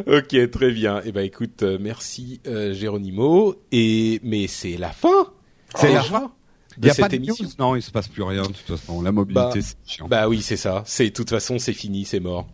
ok, 0.07 0.49
très 0.51 0.71
bien. 0.71 1.01
Eh 1.05 1.11
ben 1.11 1.21
écoute, 1.23 1.63
euh, 1.63 1.77
merci 1.79 2.41
euh, 2.47 2.73
Géronimo. 2.73 3.55
Et 3.71 4.19
mais 4.23 4.47
c'est 4.47 4.77
la 4.77 4.89
fin. 4.89 5.31
C'est 5.75 5.93
la 5.93 6.01
Déjà 6.01 6.19
fin. 6.19 6.31
De 6.77 6.85
Il 6.85 6.87
y 6.87 6.89
a 6.89 6.93
cette 6.93 7.03
pas 7.03 7.09
de 7.09 7.15
émission. 7.15 7.45
news. 7.45 7.51
Non, 7.59 7.75
il 7.75 7.81
se 7.81 7.91
passe 7.91 8.07
plus 8.07 8.23
rien 8.23 8.41
de 8.43 8.47
toute 8.47 8.57
façon. 8.77 9.01
La 9.01 9.11
mobilité, 9.11 9.61
c'est 9.61 9.75
chiant. 9.85 10.07
Bah 10.07 10.27
oui, 10.27 10.41
c'est 10.41 10.57
ça. 10.57 10.83
C'est 10.85 11.05
de 11.05 11.13
toute 11.13 11.29
façon, 11.29 11.59
c'est 11.59 11.73
fini, 11.73 12.05
c'est 12.05 12.19
mort. 12.19 12.47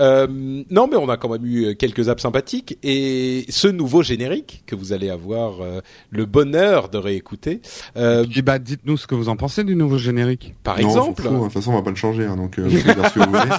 Euh, 0.00 0.26
non, 0.70 0.88
mais 0.88 0.96
on 0.96 1.08
a 1.08 1.16
quand 1.16 1.28
même 1.28 1.44
eu 1.44 1.74
quelques 1.76 2.08
apps 2.08 2.22
sympathiques 2.22 2.78
et 2.82 3.44
ce 3.48 3.68
nouveau 3.68 4.02
générique 4.02 4.62
que 4.66 4.74
vous 4.74 4.92
allez 4.92 5.10
avoir 5.10 5.60
euh, 5.60 5.80
le 6.10 6.24
bonheur 6.26 6.88
de 6.88 6.98
réécouter. 6.98 7.60
Euh, 7.96 8.24
Et 8.34 8.42
bah, 8.42 8.58
dites-nous 8.58 8.96
ce 8.96 9.06
que 9.06 9.14
vous 9.14 9.28
en 9.28 9.36
pensez 9.36 9.64
du 9.64 9.76
nouveau 9.76 9.98
générique. 9.98 10.54
par 10.62 10.78
Non, 10.80 10.88
exemple, 10.88 11.22
fout, 11.22 11.30
hein. 11.30 11.38
De 11.38 11.42
toute 11.44 11.52
façon, 11.52 11.72
on 11.72 11.76
va 11.76 11.82
pas 11.82 11.90
le 11.90 11.96
changer, 11.96 12.24
hein, 12.24 12.36
donc 12.36 12.58
euh, 12.58 12.62
vous 12.68 12.78
pouvez 12.80 12.94
dire 12.94 13.08
ce 13.08 13.14
que 13.14 13.20
vous 13.20 13.30
voulez. 13.30 13.50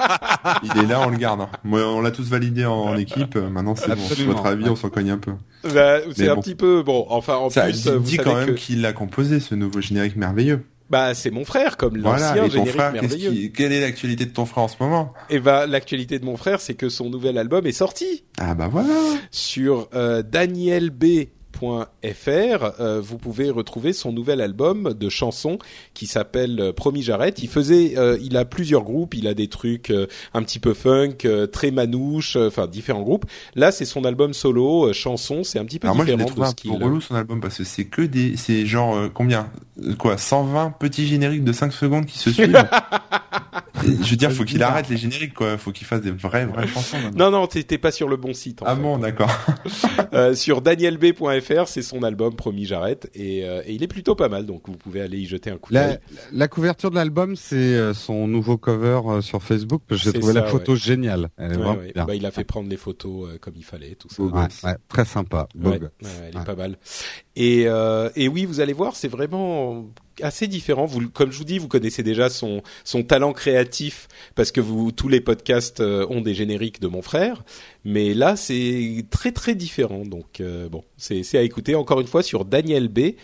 Il 0.76 0.84
est 0.84 0.88
là, 0.88 1.02
on 1.06 1.10
le 1.10 1.18
garde. 1.18 1.42
hein. 1.42 1.50
Moi, 1.64 1.82
on 1.86 2.02
l'a 2.02 2.12
tous 2.12 2.28
validé 2.30 2.66
en, 2.66 2.74
en 2.74 2.98
équipe. 2.98 3.36
euh, 3.36 3.50
Maintenant, 3.50 3.76
c'est 3.76 3.96
bon. 3.96 4.32
Votre 4.34 4.46
avis, 4.46 4.70
on 4.70 4.76
s'en 4.76 4.90
cogne 4.90 5.12
un 5.12 5.18
peu. 5.18 5.32
Bah, 5.64 6.00
c'est 6.16 6.30
un 6.30 6.36
petit 6.38 6.56
peu 6.56 6.84
bon. 6.84 7.06
Enfin, 7.10 7.36
en 7.36 7.50
Ça 7.50 7.64
plus, 7.64 7.84
dit, 7.84 7.90
vous 7.90 8.00
dit 8.00 8.16
savez 8.16 8.30
quand 8.30 8.36
même 8.36 8.48
que 8.48 8.52
qui 8.54 8.76
l'a 8.76 8.94
composé, 8.94 9.40
ce 9.40 9.56
nouveau 9.56 9.82
générique 9.82 10.16
merveilleux. 10.16 10.64
bah 10.90 11.14
c'est 11.14 11.32
mon 11.32 11.44
frère, 11.46 11.76
comme 11.78 11.98
Voilà. 12.00 12.36
l'ancien 12.36 12.46
Et 12.46 12.50
ton 12.50 12.66
frère, 12.66 12.92
merveilleux. 12.94 13.32
qui, 13.32 13.52
quelle 13.52 13.72
est 13.74 13.82
l'actualité 13.82 14.26
de 14.26 14.32
ton 14.32 14.46
frère 14.46 14.64
en 14.64 14.68
ce 14.68 14.76
moment? 14.80 15.14
Et 15.30 15.40
bah 15.40 15.66
l'actualité 15.68 16.20
de 16.20 16.26
mon 16.26 16.38
frère, 16.38 16.62
c'est 16.62 16.76
que 16.76 16.90
son 16.90 17.10
nouvel 17.10 17.38
album 17.38 17.66
est 17.66 17.72
sorti. 17.74 18.24
Ah 18.38 18.56
bah 18.56 18.70
voilà. 18.72 18.90
sur 19.32 19.90
euh, 19.94 20.22
danielb.fr. 21.62 22.80
euh, 22.80 23.02
vous 23.02 23.18
pouvez 23.18 23.50
retrouver 23.50 23.94
son 23.94 24.12
nouvel 24.12 24.42
album 24.42 24.94
de 24.94 25.10
chansons 25.10 25.58
qui 25.94 26.08
s'appelle 26.08 26.60
euh, 26.60 26.74
Promis 26.74 27.02
j'arrête. 27.02 27.42
Il 27.42 27.50
faisait, 27.50 27.98
euh, 27.98 28.18
il 28.22 28.38
a 28.38 28.46
plusieurs 28.46 28.84
groupes, 28.84 29.14
il 29.14 29.28
a 29.28 29.34
des 29.34 29.48
trucs 29.48 29.90
euh, 29.90 30.08
un 30.34 30.44
petit 30.44 30.60
peu 30.60 30.74
funk, 30.74 31.18
euh, 31.26 31.48
très 31.48 31.72
manouche, 31.72 32.36
euh, 32.36 32.48
enfin 32.48 32.68
différents 32.68 33.02
groupes. 33.02 33.26
Là, 33.56 33.72
c'est 33.72 33.86
son 33.86 34.04
album 34.06 34.34
solo, 34.34 34.88
euh, 34.88 34.94
chansons, 34.94 35.44
c'est 35.44 35.60
un 35.60 35.66
petit 35.66 35.80
peu 35.80 35.88
Alors 35.88 35.96
moi, 35.96 36.06
je 36.06 36.12
différent 36.12 36.28
trouvé 36.28 36.42
de 36.42 36.48
un 36.48 36.50
ce 36.50 36.56
peu 36.56 36.62
qu'il. 36.62 36.84
relou 36.84 37.02
son 37.02 37.16
album 37.16 37.40
parce 37.42 37.58
que 37.58 37.64
c'est 37.64 37.86
que 37.86 38.02
des, 38.02 38.38
c'est 38.38 38.66
genre 38.66 38.96
euh, 38.96 39.10
combien, 39.14 39.50
quoi, 39.98 40.18
120 40.18 40.72
petits 40.80 41.08
génériques 41.08 41.44
de 41.44 41.52
5 41.52 41.74
secondes 41.74 42.06
qui 42.06 42.18
se 42.18 42.32
suivent? 42.32 42.68
Je 44.04 44.10
veux 44.12 44.16
dire, 44.18 44.32
faut 44.32 44.44
qu'il 44.44 44.62
arrête 44.64 44.90
les 44.90 44.98
génériques, 44.98 45.34
quoi. 45.34 45.58
Faut 45.58 45.72
qu'il 45.72 45.86
fasse 45.88 46.02
des 46.02 46.12
vraies, 46.12 46.46
vraies 46.46 46.68
chansons. 46.68 46.98
maintenant. 47.00 47.32
Non, 47.32 47.40
non, 47.42 47.48
t'étais 47.48 47.78
pas 47.78 47.92
sur 47.92 48.08
le 48.08 48.18
bon 48.18 48.34
site. 48.34 48.62
En 48.62 48.66
Ah 48.68 48.76
fait. 48.76 48.82
bon, 48.82 48.98
d'accord. 48.98 49.32
Euh, 50.14 50.34
sur 50.36 50.62
danielb.fr, 50.62 51.68
c'est 51.68 51.82
son 51.82 52.02
album 52.02 52.34
Promis 52.36 52.66
j'arrête 52.66 53.10
et, 53.14 53.44
euh, 53.44 53.62
et 53.66 53.74
il 53.74 53.84
est 53.84 53.88
plutôt 53.88 54.16
pas 54.16 54.30
mal, 54.30 54.46
donc 54.46 54.64
vous 54.68 54.78
pouvez 54.78 55.02
aller 55.02 55.18
y 55.18 55.26
jeter 55.26 55.50
un 55.52 55.58
coup 55.58 55.74
d'œil. 55.74 56.00
La, 56.14 56.22
la 56.32 56.48
couverture 56.48 56.90
de 56.92 56.96
l'album, 56.96 57.36
c'est 57.36 57.56
euh, 57.56 57.94
son 57.94 58.28
nouveau 58.28 58.58
cover 58.58 59.22
sur 59.22 59.44
Facebook. 59.44 59.82
J'ai 59.92 60.14
trouvé 60.14 60.34
la 60.34 60.46
photo 60.46 60.76
géniale. 60.76 61.30
Elle 61.38 61.52
est 61.52 61.56
Ouais, 61.58 61.62
vraiment 61.64 61.80
ouais. 61.80 61.92
bien. 61.94 62.06
Bah, 62.06 62.16
il 62.16 62.26
a 62.26 62.32
fait 62.32 62.46
prendre 62.46 62.70
les 62.70 62.78
photos 62.78 63.30
euh, 63.30 63.38
comme 63.40 63.54
il 63.58 63.64
fallait, 63.66 63.96
tout 63.96 64.08
ça. 64.10 64.78
Très 64.88 65.06
sympa. 65.06 65.48
Elle 65.64 65.74
est 65.74 66.36
Ouais. 66.38 66.44
pas 66.46 66.56
mal. 66.56 66.78
Et, 67.36 67.66
euh, 67.68 68.10
et 68.16 68.28
oui, 68.30 68.46
vous 68.46 68.60
allez 68.62 68.74
voir, 68.74 68.96
c'est 68.96 69.10
vraiment 69.10 69.86
assez 70.22 70.48
différent. 70.48 70.88
Comme 71.14 71.32
je 71.32 71.38
vous 71.38 71.44
dis, 71.44 71.58
vous 71.58 71.68
connaissez 71.68 72.04
déjà 72.04 72.30
son 72.30 72.62
talent 73.08 73.34
créatif 73.34 74.08
parce 74.36 74.52
que 74.52 74.62
tous 74.92 75.08
les 75.08 75.22
podcasts 75.22 75.80
euh, 75.80 76.06
ont 76.10 76.22
des 76.22 76.34
génériques 76.34 76.80
de 76.82 76.88
mon 76.88 77.02
frère, 77.02 77.44
mais 77.86 78.14
là 78.14 78.36
c'est 78.36 79.06
très 79.10 79.32
très 79.32 79.56
différent. 79.56 80.06
Donc 80.06 80.42
euh, 80.42 80.70
bon, 80.70 80.84
c'est 80.98 81.38
à 81.38 81.42
écouter 81.42 81.76
encore 81.76 82.02
une 82.02 82.08
fois 82.08 82.24
sur 82.24 82.46
danielb.fr. 82.46 83.16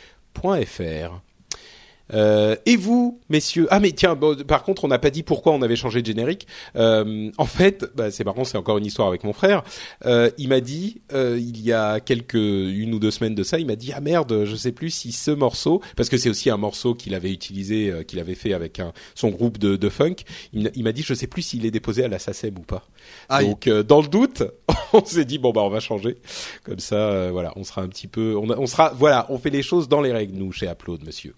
Euh, 2.14 2.56
et 2.66 2.76
vous, 2.76 3.20
messieurs 3.30 3.68
Ah 3.70 3.80
mais 3.80 3.92
tiens, 3.92 4.16
bon, 4.16 4.36
par 4.44 4.64
contre, 4.64 4.84
on 4.84 4.88
n'a 4.88 5.00
pas 5.00 5.10
dit 5.10 5.24
pourquoi 5.24 5.54
on 5.54 5.62
avait 5.62 5.76
changé 5.76 6.02
de 6.02 6.08
générique. 6.08 6.48
Euh, 6.76 7.32
en 7.38 7.46
fait, 7.46 7.86
bah, 7.96 8.12
c'est 8.12 8.24
marrant, 8.24 8.44
c'est 8.44 8.58
encore 8.58 8.78
une 8.78 8.86
histoire 8.86 9.08
avec 9.08 9.24
mon 9.24 9.34
frère. 9.34 9.64
Euh, 10.06 10.30
il 10.38 10.50
m'a 10.50 10.60
dit, 10.60 11.02
euh, 11.14 11.38
il 11.40 11.62
y 11.62 11.72
a 11.72 12.00
quelques 12.00 12.34
une 12.34 12.94
ou 12.94 13.00
deux 13.00 13.12
semaines 13.12 13.36
de 13.36 13.44
ça, 13.44 13.60
il 13.60 13.66
m'a 13.66 13.76
dit 13.76 13.92
ah 13.96 14.02
merde, 14.02 14.44
je 14.46 14.56
sais 14.56 14.72
plus 14.72 14.90
si 14.90 15.12
ce 15.12 15.32
morceau, 15.32 15.82
parce 15.96 16.10
que 16.10 16.18
c'est 16.18 16.30
aussi 16.30 16.50
un 16.50 16.58
morceau 16.58 16.94
qu'il 16.94 17.16
avait 17.16 17.32
utilisé, 17.32 17.90
euh, 17.90 18.04
qu'il 18.04 18.20
avait 18.20 18.36
fait 18.36 18.54
avec 18.54 18.80
un, 18.80 18.94
son 19.16 19.30
groupe 19.30 19.58
de, 19.58 19.76
de 19.76 19.90
funk. 19.90 20.16
Il, 20.52 20.72
il 20.76 20.84
m'a 20.84 20.92
dit 20.92 21.04
je 21.04 21.14
sais 21.14 21.28
plus 21.28 21.42
s'il 21.42 21.66
est 21.66 21.72
déposé 21.72 22.04
à 22.04 22.08
la 22.08 22.20
SACEM 22.20 22.58
ou 22.58 22.62
pas. 22.62 22.88
Aïe. 23.30 23.48
Donc 23.48 23.68
euh, 23.68 23.84
dans 23.84 24.02
le 24.02 24.08
doute, 24.08 24.44
on 24.94 25.04
s'est 25.06 25.26
dit 25.26 25.38
bon 25.38 25.52
bah 25.52 25.62
on 25.62 25.70
va 25.70 25.80
changer. 25.80 26.18
Comme 26.64 26.80
ça, 26.80 26.96
euh, 26.96 27.30
voilà, 27.32 27.54
on 27.56 27.64
sera 27.64 27.82
un 27.82 27.88
petit 27.88 28.08
peu, 28.08 28.36
on, 28.36 28.50
on 28.50 28.68
sera, 28.68 28.94
voilà, 28.94 29.26
on 29.30 29.38
fait 29.38 29.50
les 29.50 29.64
choses 29.64 29.88
dans 29.88 30.02
les 30.02 30.12
règles 30.12 30.38
nous 30.38 30.52
chez 30.52 30.68
Upload, 30.68 31.06
monsieur. 31.06 31.36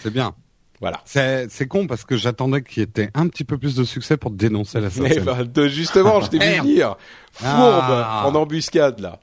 C'est 0.00 0.12
bien. 0.12 0.34
Voilà. 0.80 1.00
C'est 1.04 1.46
c'est 1.48 1.68
con 1.68 1.86
parce 1.86 2.04
que 2.04 2.16
j'attendais 2.16 2.60
qu'il 2.62 2.82
y 2.82 3.00
ait 3.00 3.10
un 3.14 3.28
petit 3.28 3.44
peu 3.44 3.56
plus 3.56 3.76
de 3.76 3.84
succès 3.84 4.16
pour 4.16 4.32
dénoncer 4.32 4.80
la 4.80 4.88
Eh 5.06 5.20
ben, 5.20 5.44
de- 5.44 5.68
justement, 5.68 6.20
je 6.20 6.28
t'ai 6.30 6.38
vu 6.40 6.60
venir. 6.60 6.96
Fourbe, 7.32 7.52
Ah. 7.88 8.24
en 8.26 8.34
embuscade, 8.34 8.98
là. 8.98 9.20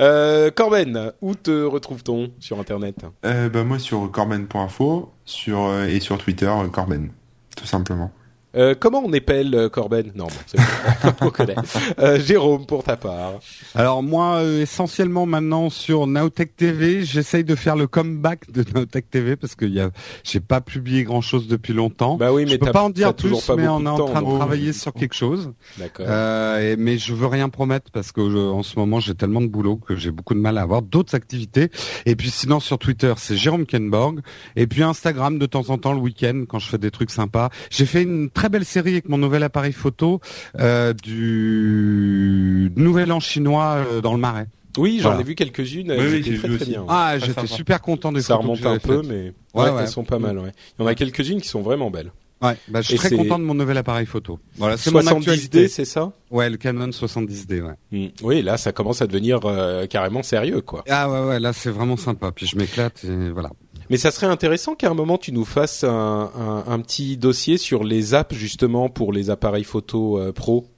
Euh, 0.00 0.50
Corben, 0.50 1.12
où 1.22 1.34
te 1.34 1.64
retrouve-t-on 1.64 2.30
sur 2.40 2.60
Internet? 2.60 2.96
Euh, 3.24 3.48
bah, 3.48 3.64
moi 3.64 3.78
sur 3.78 4.10
corben.info 4.10 5.10
sur, 5.24 5.60
euh, 5.64 5.86
et 5.86 5.98
sur 5.98 6.18
Twitter, 6.18 6.44
euh, 6.46 6.68
Corben. 6.68 7.10
Tout 7.56 7.66
simplement. 7.66 8.10
Euh, 8.56 8.74
Comment 8.78 9.02
on 9.04 9.12
épelle 9.12 9.54
euh, 9.54 9.68
Corben? 9.68 10.12
Non, 10.14 10.26
bon, 10.26 10.32
c'est 10.46 10.58
bon. 10.58 11.12
on 11.26 11.30
connaît. 11.30 11.54
Euh, 11.98 12.18
Jérôme, 12.20 12.66
pour 12.66 12.84
ta 12.84 12.96
part. 12.96 13.34
Alors 13.74 14.02
moi, 14.02 14.36
euh, 14.36 14.62
essentiellement 14.62 15.26
maintenant 15.26 15.70
sur 15.70 16.06
Nowtech 16.06 16.56
TV, 16.56 17.04
j'essaye 17.04 17.44
de 17.44 17.54
faire 17.54 17.76
le 17.76 17.86
comeback 17.86 18.50
de 18.50 18.64
Nowtech 18.74 19.10
TV 19.10 19.36
parce 19.36 19.54
que 19.54 19.64
y 19.64 19.80
a, 19.80 19.90
j'ai 20.24 20.40
pas 20.40 20.60
publié 20.60 21.04
grand 21.04 21.20
chose 21.20 21.48
depuis 21.48 21.72
longtemps. 21.72 22.16
Bah 22.16 22.32
oui, 22.32 22.44
mais 22.44 22.52
je 22.52 22.56
peux 22.56 22.72
pas 22.72 22.82
en 22.82 22.90
dire 22.90 23.14
plus, 23.14 23.40
pas 23.46 23.56
mais 23.56 23.68
on 23.68 23.84
est 23.84 23.88
en 23.88 23.96
temps, 23.96 24.06
train 24.06 24.22
de 24.22 24.36
travailler 24.36 24.72
sur 24.72 24.92
quelque 24.92 25.14
chose. 25.14 25.52
D'accord. 25.78 26.06
Euh, 26.08 26.72
et- 26.72 26.76
mais 26.76 26.98
je 26.98 27.14
veux 27.14 27.26
rien 27.26 27.48
promettre 27.48 27.90
parce 27.90 28.12
que 28.12 28.30
je- 28.30 28.36
en 28.36 28.62
ce 28.62 28.78
moment 28.78 29.00
j'ai 29.00 29.14
tellement 29.14 29.40
de 29.40 29.46
boulot 29.46 29.76
que 29.76 29.96
j'ai 29.96 30.10
beaucoup 30.10 30.34
de 30.34 30.40
mal 30.40 30.58
à 30.58 30.62
avoir 30.62 30.82
d'autres 30.82 31.14
activités. 31.14 31.70
Et 32.06 32.16
puis 32.16 32.30
sinon 32.30 32.60
sur 32.60 32.78
Twitter 32.78 33.12
c'est 33.16 33.36
Jérôme 33.36 33.66
Kenborg. 33.66 34.20
Et 34.56 34.66
puis 34.66 34.82
Instagram 34.82 35.38
de 35.38 35.46
temps 35.46 35.70
en 35.70 35.78
temps 35.78 35.92
le 35.92 36.00
week-end 36.00 36.44
quand 36.48 36.58
je 36.58 36.68
fais 36.68 36.78
des 36.78 36.90
trucs 36.90 37.10
sympas. 37.10 37.50
J'ai 37.70 37.86
fait 37.86 38.02
une 38.02 38.30
très 38.30 38.41
belle 38.48 38.64
série 38.64 38.92
avec 38.92 39.08
mon 39.08 39.18
nouvel 39.18 39.42
appareil 39.42 39.72
photo 39.72 40.20
euh, 40.60 40.92
du 40.92 42.72
Nouvel 42.76 43.12
An 43.12 43.20
chinois 43.20 43.76
euh, 43.90 44.00
dans 44.00 44.12
le 44.14 44.20
Marais. 44.20 44.46
oui, 44.78 44.98
j'en 45.00 45.10
voilà. 45.10 45.20
ai 45.20 45.24
vu 45.24 45.34
quelques-unes. 45.34 45.92
Oui, 45.98 46.06
oui, 46.24 46.38
très 46.38 46.48
très 46.56 46.64
bien. 46.66 46.84
Ah, 46.88 47.14
Très 47.18 47.26
j'étais 47.28 47.46
super 47.46 47.80
content 47.80 48.12
des 48.12 48.22
Ça 48.22 48.34
que 48.34 48.40
remonte 48.40 48.64
un 48.64 48.78
peu, 48.78 49.02
mais 49.02 49.32
Ouais, 49.54 49.64
ouais, 49.64 49.70
ouais. 49.70 49.82
elles 49.82 49.88
sont 49.88 50.04
pas 50.04 50.18
mal. 50.18 50.38
Ouais. 50.38 50.52
Il 50.78 50.82
y 50.82 50.84
en 50.84 50.88
a 50.88 50.94
quelques-unes 50.94 51.40
qui 51.40 51.48
sont 51.48 51.62
vraiment 51.62 51.90
belles. 51.90 52.12
Ouais, 52.40 52.56
bah, 52.66 52.80
je 52.80 52.86
suis 52.88 52.94
Et 52.96 52.98
très 52.98 53.10
content 53.16 53.38
de 53.38 53.44
mon 53.44 53.54
nouvel 53.54 53.76
appareil 53.76 54.04
photo. 54.04 54.40
Voilà, 54.56 54.76
c'est 54.76 54.90
mon 54.90 54.98
70D, 54.98 55.16
actualité. 55.18 55.68
c'est 55.68 55.84
ça? 55.84 56.10
Ouais, 56.28 56.50
le 56.50 56.56
Canon 56.56 56.88
70D, 56.88 57.60
ouais. 57.62 57.74
Mm. 57.92 58.08
Oui, 58.24 58.42
là, 58.42 58.56
ça 58.56 58.72
commence 58.72 59.00
à 59.00 59.06
devenir 59.06 59.38
euh, 59.44 59.86
carrément 59.86 60.24
sérieux, 60.24 60.60
quoi. 60.60 60.82
Ah 60.88 61.08
ouais, 61.08 61.28
ouais, 61.28 61.38
là 61.38 61.52
c'est 61.52 61.70
vraiment 61.70 61.96
sympa. 61.96 62.32
Puis 62.32 62.46
je 62.48 62.56
m'éclate 62.56 63.04
et 63.04 63.30
voilà. 63.30 63.50
Mais 63.92 63.98
ça 63.98 64.10
serait 64.10 64.26
intéressant 64.26 64.74
qu'à 64.74 64.88
un 64.88 64.94
moment 64.94 65.18
tu 65.18 65.32
nous 65.32 65.44
fasses 65.44 65.84
un, 65.84 66.80
petit 66.80 67.18
dossier 67.18 67.58
sur 67.58 67.84
les 67.84 68.14
apps 68.14 68.34
justement 68.34 68.88
pour 68.88 69.12
les 69.12 69.28
appareils 69.28 69.64
photo 69.64 70.18
euh, 70.18 70.32
pro. 70.32 70.71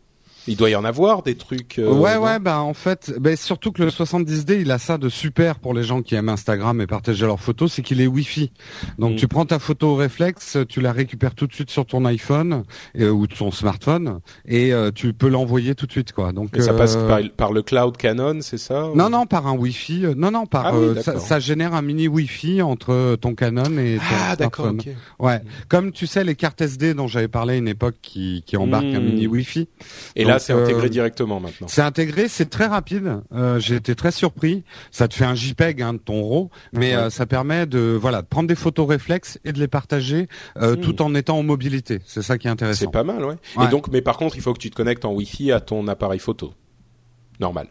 Il 0.47 0.57
doit 0.57 0.69
y 0.71 0.77
en 0.77 0.85
avoir 0.85 1.23
des 1.23 1.37
trucs. 1.37 1.79
euh, 1.79 1.91
ouais, 1.93 2.17
ouais, 2.17 2.39
bah 2.39 2.61
en 2.61 2.75
fait, 2.75 3.13
bah, 3.19 3.35
surtout 3.37 3.73
que 3.73 3.83
le 3.83 3.89
70D, 3.91 4.61
il 4.61 4.71
a 4.71 4.79
ça 4.79 4.99
de 4.99 5.09
super 5.09 5.59
pour 5.59 5.73
les 5.75 5.83
gens 5.85 6.03
qui 6.03 6.15
aiment 6.15 6.29
Instagram 6.29 6.81
et 6.81 6.87
partager 6.87 7.25
leurs 7.27 7.41
photos, 7.41 7.73
c'est 7.73 7.83
qu'il 7.83 8.01
est 8.01 8.07
Wi-Fi. 8.07 8.53
Donc 8.99 9.13
Mm. 9.13 9.17
tu 9.17 9.29
prends 9.29 9.47
ta 9.47 9.59
photo 9.59 9.89
au 9.93 9.95
réflexe, 9.97 10.59
tu 10.69 10.81
la 10.81 10.93
récupères 10.93 11.35
tout 11.35 11.47
de 11.47 11.53
suite 11.55 11.71
sur 11.71 11.87
ton 11.87 12.05
iPhone 12.05 12.65
euh, 12.99 13.11
ou 13.11 13.27
ton 13.27 13.51
smartphone 13.51 14.21
et 14.47 14.73
euh, 14.75 14.91
tu 14.95 15.13
peux 15.15 15.29
l'envoyer 15.29 15.75
tout 15.75 15.87
de 15.87 15.93
suite, 15.93 16.13
quoi. 16.13 16.33
Donc 16.33 16.51
Et 16.57 16.61
ça 16.63 16.73
euh, 16.73 16.77
passe 16.79 16.97
par, 16.97 17.21
par 17.37 17.53
le 17.53 17.63
cloud 17.63 17.97
Canon, 17.97 18.39
c'est 18.43 18.59
ça 18.59 18.89
ou- 18.91 18.97
Non, 18.97 19.09
non, 19.11 19.27
par 19.27 19.47
un 19.47 19.55
Wi-Fi. 19.57 20.07
euh, 20.07 20.15
Non, 20.15 20.31
non, 20.31 20.47
par 20.47 20.67
Ah 20.67 20.73
oui, 20.79 20.87
euh, 20.99 21.19
ça, 21.19 21.39
génère 21.41 21.75
un 21.75 21.83
mini 21.83 22.07
Wi-Fi 22.09 22.61
entre 22.63 23.17
ton 23.17 23.35
Canon 23.35 23.79
et 23.79 23.97
ton 23.97 24.03
Ah, 24.29 24.37
d'accord. 24.37 24.73
Ouais, 25.19 25.41
comme 25.69 25.91
tu 25.93 26.07
sais 26.07 26.23
les 26.25 26.35
cartes 26.35 26.61
SD 26.61 26.95
dont 26.95 27.07
j'avais 27.07 27.29
parlé 27.29 27.55
à 27.55 27.57
une 27.57 27.69
époque 27.69 27.97
qui 28.03 28.43
qui 28.47 28.57
embarquent 28.57 28.85
un 28.87 29.01
Mm. 29.01 29.05
mini 29.05 29.27
Wi-Fi. 29.27 29.69
Et 30.17 30.25
là, 30.25 30.34
C'est 30.39 30.53
intégré 30.53 30.87
euh, 30.87 30.89
directement 30.91 31.41
maintenant. 31.41 31.67
C'est 31.69 31.83
intégré, 31.83 32.29
c'est 32.29 32.51
très 32.51 32.67
rapide. 32.67 33.21
Euh, 33.33 33.59
J'ai 33.59 33.77
été 33.77 33.95
très 33.95 34.11
surpris. 34.11 34.65
Ça 34.91 35.09
te 35.09 35.15
fait 35.15 35.25
un 35.25 35.35
JPEG 35.35 35.83
hein, 35.83 35.95
de 35.95 35.99
ton 35.99 36.23
RAW, 36.23 36.51
mais 36.73 36.95
Ouais. 36.97 37.03
euh, 37.03 37.11
ça 37.11 37.27
permet 37.27 37.67
de 37.67 37.97
voilà 38.01 38.23
de 38.23 38.27
prendre 38.27 38.49
des 38.49 38.55
photos 38.55 38.89
réflexes 38.89 39.39
et 39.45 39.53
de 39.53 39.59
les 39.59 39.69
partager 39.69 40.29
euh, 40.61 40.77
Mm. 40.77 40.81
tout 40.81 41.03
en 41.03 41.15
étant 41.15 41.39
en 41.39 41.43
mobilité. 41.43 42.01
C'est 42.07 42.23
ça 42.23 42.39
qui 42.39 42.47
est 42.47 42.51
intéressant. 42.51 42.81
C'est 42.81 42.91
pas 42.93 43.05
mal, 43.05 43.25
ouais. 43.25 43.37
Ouais. 43.57 43.67
Et 43.67 43.69
donc, 43.69 43.89
mais 43.89 44.01
par 44.03 44.17
contre, 44.17 44.37
il 44.37 44.43
faut 44.43 44.53
que 44.53 44.59
tu 44.59 44.71
te 44.71 44.77
connectes 44.77 45.05
en 45.05 45.13
Wi-Fi 45.13 45.53
à 45.53 45.61
ton 45.61 45.87
appareil 45.89 46.19
photo. 46.19 46.53
Normal. 47.41 47.69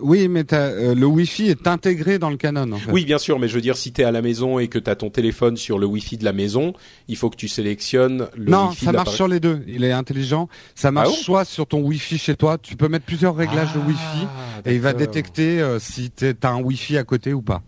Oui, 0.00 0.28
mais 0.28 0.44
euh, 0.52 0.94
le 0.94 1.06
Wi-Fi 1.06 1.48
est 1.48 1.66
intégré 1.66 2.18
dans 2.18 2.30
le 2.30 2.36
Canon. 2.36 2.72
En 2.72 2.76
fait. 2.76 2.90
Oui, 2.90 3.04
bien 3.04 3.18
sûr, 3.18 3.38
mais 3.38 3.48
je 3.48 3.54
veux 3.54 3.60
dire, 3.60 3.76
si 3.76 3.92
t'es 3.92 4.04
à 4.04 4.10
la 4.10 4.20
maison 4.20 4.58
et 4.58 4.68
que 4.68 4.78
t'as 4.78 4.96
ton 4.96 5.10
téléphone 5.10 5.56
sur 5.56 5.78
le 5.78 5.86
Wi-Fi 5.86 6.16
de 6.18 6.24
la 6.24 6.32
maison, 6.32 6.72
il 7.08 7.16
faut 7.16 7.30
que 7.30 7.36
tu 7.36 7.48
sélectionnes 7.48 8.28
le 8.36 8.50
non, 8.50 8.68
Wi-Fi 8.70 8.84
ça 8.86 8.92
de 8.92 8.96
marche 8.96 9.14
sur 9.14 9.28
les 9.28 9.38
deux. 9.40 9.62
Il 9.68 9.84
est 9.84 9.92
intelligent. 9.92 10.48
Ça 10.74 10.90
marche 10.90 11.08
bon 11.08 11.14
soit 11.14 11.44
sur 11.44 11.66
ton 11.66 11.80
Wi-Fi 11.82 12.18
chez 12.18 12.34
toi. 12.34 12.58
Tu 12.58 12.76
peux 12.76 12.88
mettre 12.88 13.04
plusieurs 13.06 13.36
réglages 13.36 13.72
de 13.74 13.78
Wi-Fi 13.78 14.26
Ah, 14.26 14.60
et 14.68 14.74
il 14.74 14.80
va 14.80 14.92
d'accord. 14.92 15.06
détecter 15.06 15.60
euh, 15.60 15.78
si 15.78 16.10
t'as 16.10 16.50
un 16.50 16.60
Wi-Fi 16.62 16.98
à 16.98 17.04
côté 17.04 17.32
ou 17.32 17.42
pas. 17.42 17.62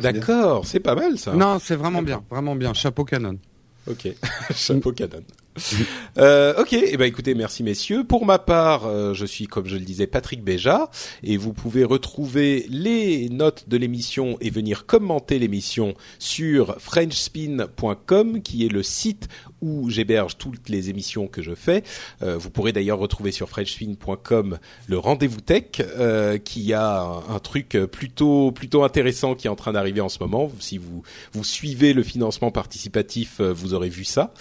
D'accord, 0.00 0.66
c'est 0.66 0.80
pas 0.80 0.94
mal 0.94 1.18
ça. 1.18 1.34
Non, 1.34 1.58
c'est 1.60 1.76
vraiment 1.76 2.02
bien, 2.02 2.22
vraiment 2.30 2.56
bien. 2.56 2.72
Chapeau 2.72 3.04
Canon. 3.04 3.38
Ok, 3.86 4.08
chapeau 4.54 4.92
Canon. 4.92 5.22
Euh, 6.16 6.54
ok, 6.60 6.72
et 6.74 6.96
ben 6.96 7.06
écoutez, 7.06 7.34
merci 7.34 7.64
messieurs. 7.64 8.04
Pour 8.04 8.24
ma 8.24 8.38
part, 8.38 8.86
euh, 8.86 9.14
je 9.14 9.26
suis 9.26 9.48
comme 9.48 9.66
je 9.66 9.74
le 9.74 9.84
disais 9.84 10.06
Patrick 10.06 10.44
Béja 10.44 10.88
et 11.24 11.36
vous 11.36 11.52
pouvez 11.52 11.82
retrouver 11.82 12.66
les 12.68 13.28
notes 13.30 13.68
de 13.68 13.76
l'émission 13.76 14.36
et 14.40 14.48
venir 14.48 14.86
commenter 14.86 15.40
l'émission 15.40 15.94
sur 16.20 16.76
frenchspin.com 16.78 18.42
qui 18.42 18.64
est 18.64 18.68
le 18.68 18.84
site 18.84 19.26
où 19.60 19.90
j'héberge 19.90 20.38
toutes 20.38 20.68
les 20.68 20.88
émissions 20.88 21.26
que 21.26 21.42
je 21.42 21.56
fais. 21.56 21.82
Euh, 22.22 22.36
vous 22.38 22.50
pourrez 22.50 22.70
d'ailleurs 22.70 22.98
retrouver 22.98 23.32
sur 23.32 23.48
frenchspin.com 23.48 24.58
le 24.86 24.98
rendez-vous 24.98 25.40
tech 25.40 25.64
euh, 25.80 26.38
qui 26.38 26.72
a 26.72 27.00
un, 27.00 27.34
un 27.34 27.38
truc 27.40 27.70
plutôt 27.90 28.52
plutôt 28.52 28.84
intéressant 28.84 29.34
qui 29.34 29.48
est 29.48 29.50
en 29.50 29.56
train 29.56 29.72
d'arriver 29.72 30.00
en 30.00 30.08
ce 30.08 30.20
moment. 30.20 30.48
Si 30.60 30.78
vous 30.78 31.02
vous 31.32 31.44
suivez 31.44 31.92
le 31.92 32.04
financement 32.04 32.50
participatif, 32.50 33.40
euh, 33.40 33.52
vous 33.52 33.74
aurez 33.74 33.88
vu 33.88 34.04
ça. 34.04 34.32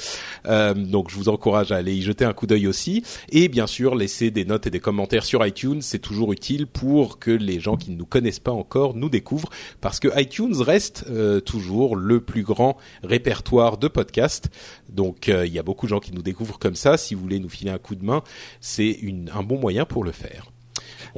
Euh, 0.46 0.74
donc 1.04 1.10
je 1.12 1.18
vous 1.18 1.28
encourage 1.28 1.74
à 1.74 1.76
aller 1.76 1.94
y 1.94 2.02
jeter 2.02 2.24
un 2.24 2.32
coup 2.32 2.48
d'œil 2.48 2.66
aussi. 2.66 3.04
Et 3.30 3.50
bien 3.50 3.68
sûr, 3.68 3.94
laisser 3.94 4.32
des 4.32 4.46
notes 4.46 4.68
et 4.68 4.70
des 4.70 4.80
commentaires 4.80 5.26
sur 5.26 5.46
iTunes, 5.46 5.82
c'est 5.82 6.00
toujours 6.00 6.32
utile 6.32 6.66
pour 6.66 7.20
que 7.20 7.30
les 7.30 7.60
gens 7.60 7.76
qui 7.76 7.92
ne 7.92 7.98
nous 7.98 8.06
connaissent 8.06 8.40
pas 8.40 8.54
encore 8.54 8.96
nous 8.96 9.10
découvrent, 9.10 9.50
parce 9.82 10.00
que 10.00 10.08
iTunes 10.18 10.56
reste 10.62 11.04
euh, 11.10 11.42
toujours 11.42 11.98
le 11.98 12.22
plus 12.22 12.44
grand 12.44 12.78
répertoire 13.04 13.78
de 13.78 13.90
podcasts. 13.90 14.50
Donc 14.88 15.28
euh, 15.28 15.46
il 15.46 15.52
y 15.52 15.60
a 15.60 15.64
beaucoup 15.64 15.88
de 15.88 15.90
gens 15.90 16.00
qui 16.00 16.14
nous 16.14 16.22
découvrent 16.22 16.58
comme 16.58 16.76
ça. 16.76 16.96
Si 16.96 17.16
vous 17.16 17.22
voulez 17.22 17.40
nous 17.40 17.50
filer 17.50 17.72
un 17.72 17.80
coup 17.80 17.96
de 17.96 18.06
main, 18.06 18.24
c'est 18.62 18.98
un 19.36 19.44
bon 19.44 19.60
moyen 19.60 19.84
pour 19.84 20.06
le 20.06 20.14
faire. 20.14 20.46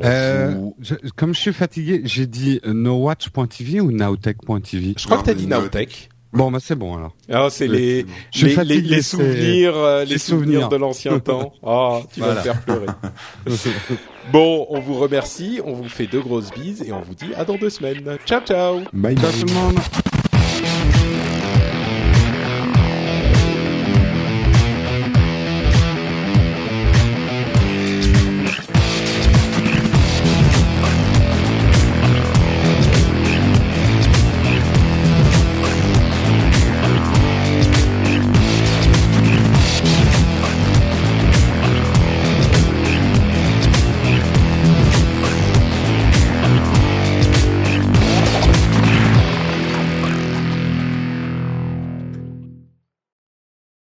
Euh, 0.03 0.55
je- 0.81 0.95
comme 1.15 1.35
je 1.35 1.39
suis 1.41 1.53
fatigué, 1.53 2.01
j'ai 2.05 2.25
dit 2.25 2.59
nowatch.tv 2.65 3.81
ou 3.81 3.91
nowtech.tv. 3.91 4.95
Je 4.97 5.05
crois 5.05 5.19
que 5.19 5.25
t'as 5.25 5.33
Non, 5.33 5.39
dit 5.39 5.47
Nowtech. 5.47 6.09
Bon, 6.35 6.51
bah 6.51 6.59
c'est 6.61 6.75
bon 6.75 6.97
alors. 6.97 7.13
Ah, 7.31 7.47
c'est 7.49 7.67
les, 7.67 8.05
suis 8.31 8.47
les, 8.47 8.53
fatigué, 8.53 8.75
les, 8.81 8.81
les 8.81 8.95
c'est- 9.01 9.15
souvenirs, 9.17 9.75
euh, 9.77 10.03
les 10.05 10.17
souvenirs 10.17 10.61
souvenirs. 10.61 10.69
de 10.69 10.75
l'ancien 10.75 11.19
temps. 11.19 11.53
Ah, 11.65 11.99
tu 12.13 12.19
vas 12.19 12.35
me 12.35 12.39
faire 12.41 12.61
pleurer. 12.61 12.85
bon, 14.31 14.67
on 14.69 14.79
vous 14.79 14.95
remercie, 14.95 15.59
on 15.63 15.73
vous 15.73 15.89
fait 15.89 16.07
deux 16.07 16.21
grosses 16.21 16.51
bises 16.51 16.83
et 16.85 16.91
on 16.91 17.01
vous 17.01 17.15
dit 17.15 17.33
à 17.35 17.45
dans 17.45 17.55
deux 17.55 17.69
semaines. 17.69 18.17
Ciao, 18.25 18.41
ciao. 18.41 18.81
Bye 18.93 19.15
Ciao 19.17 19.31
bye. 19.31 19.39
tout 19.41 19.47
le 19.47 19.53
monde. 19.53 19.79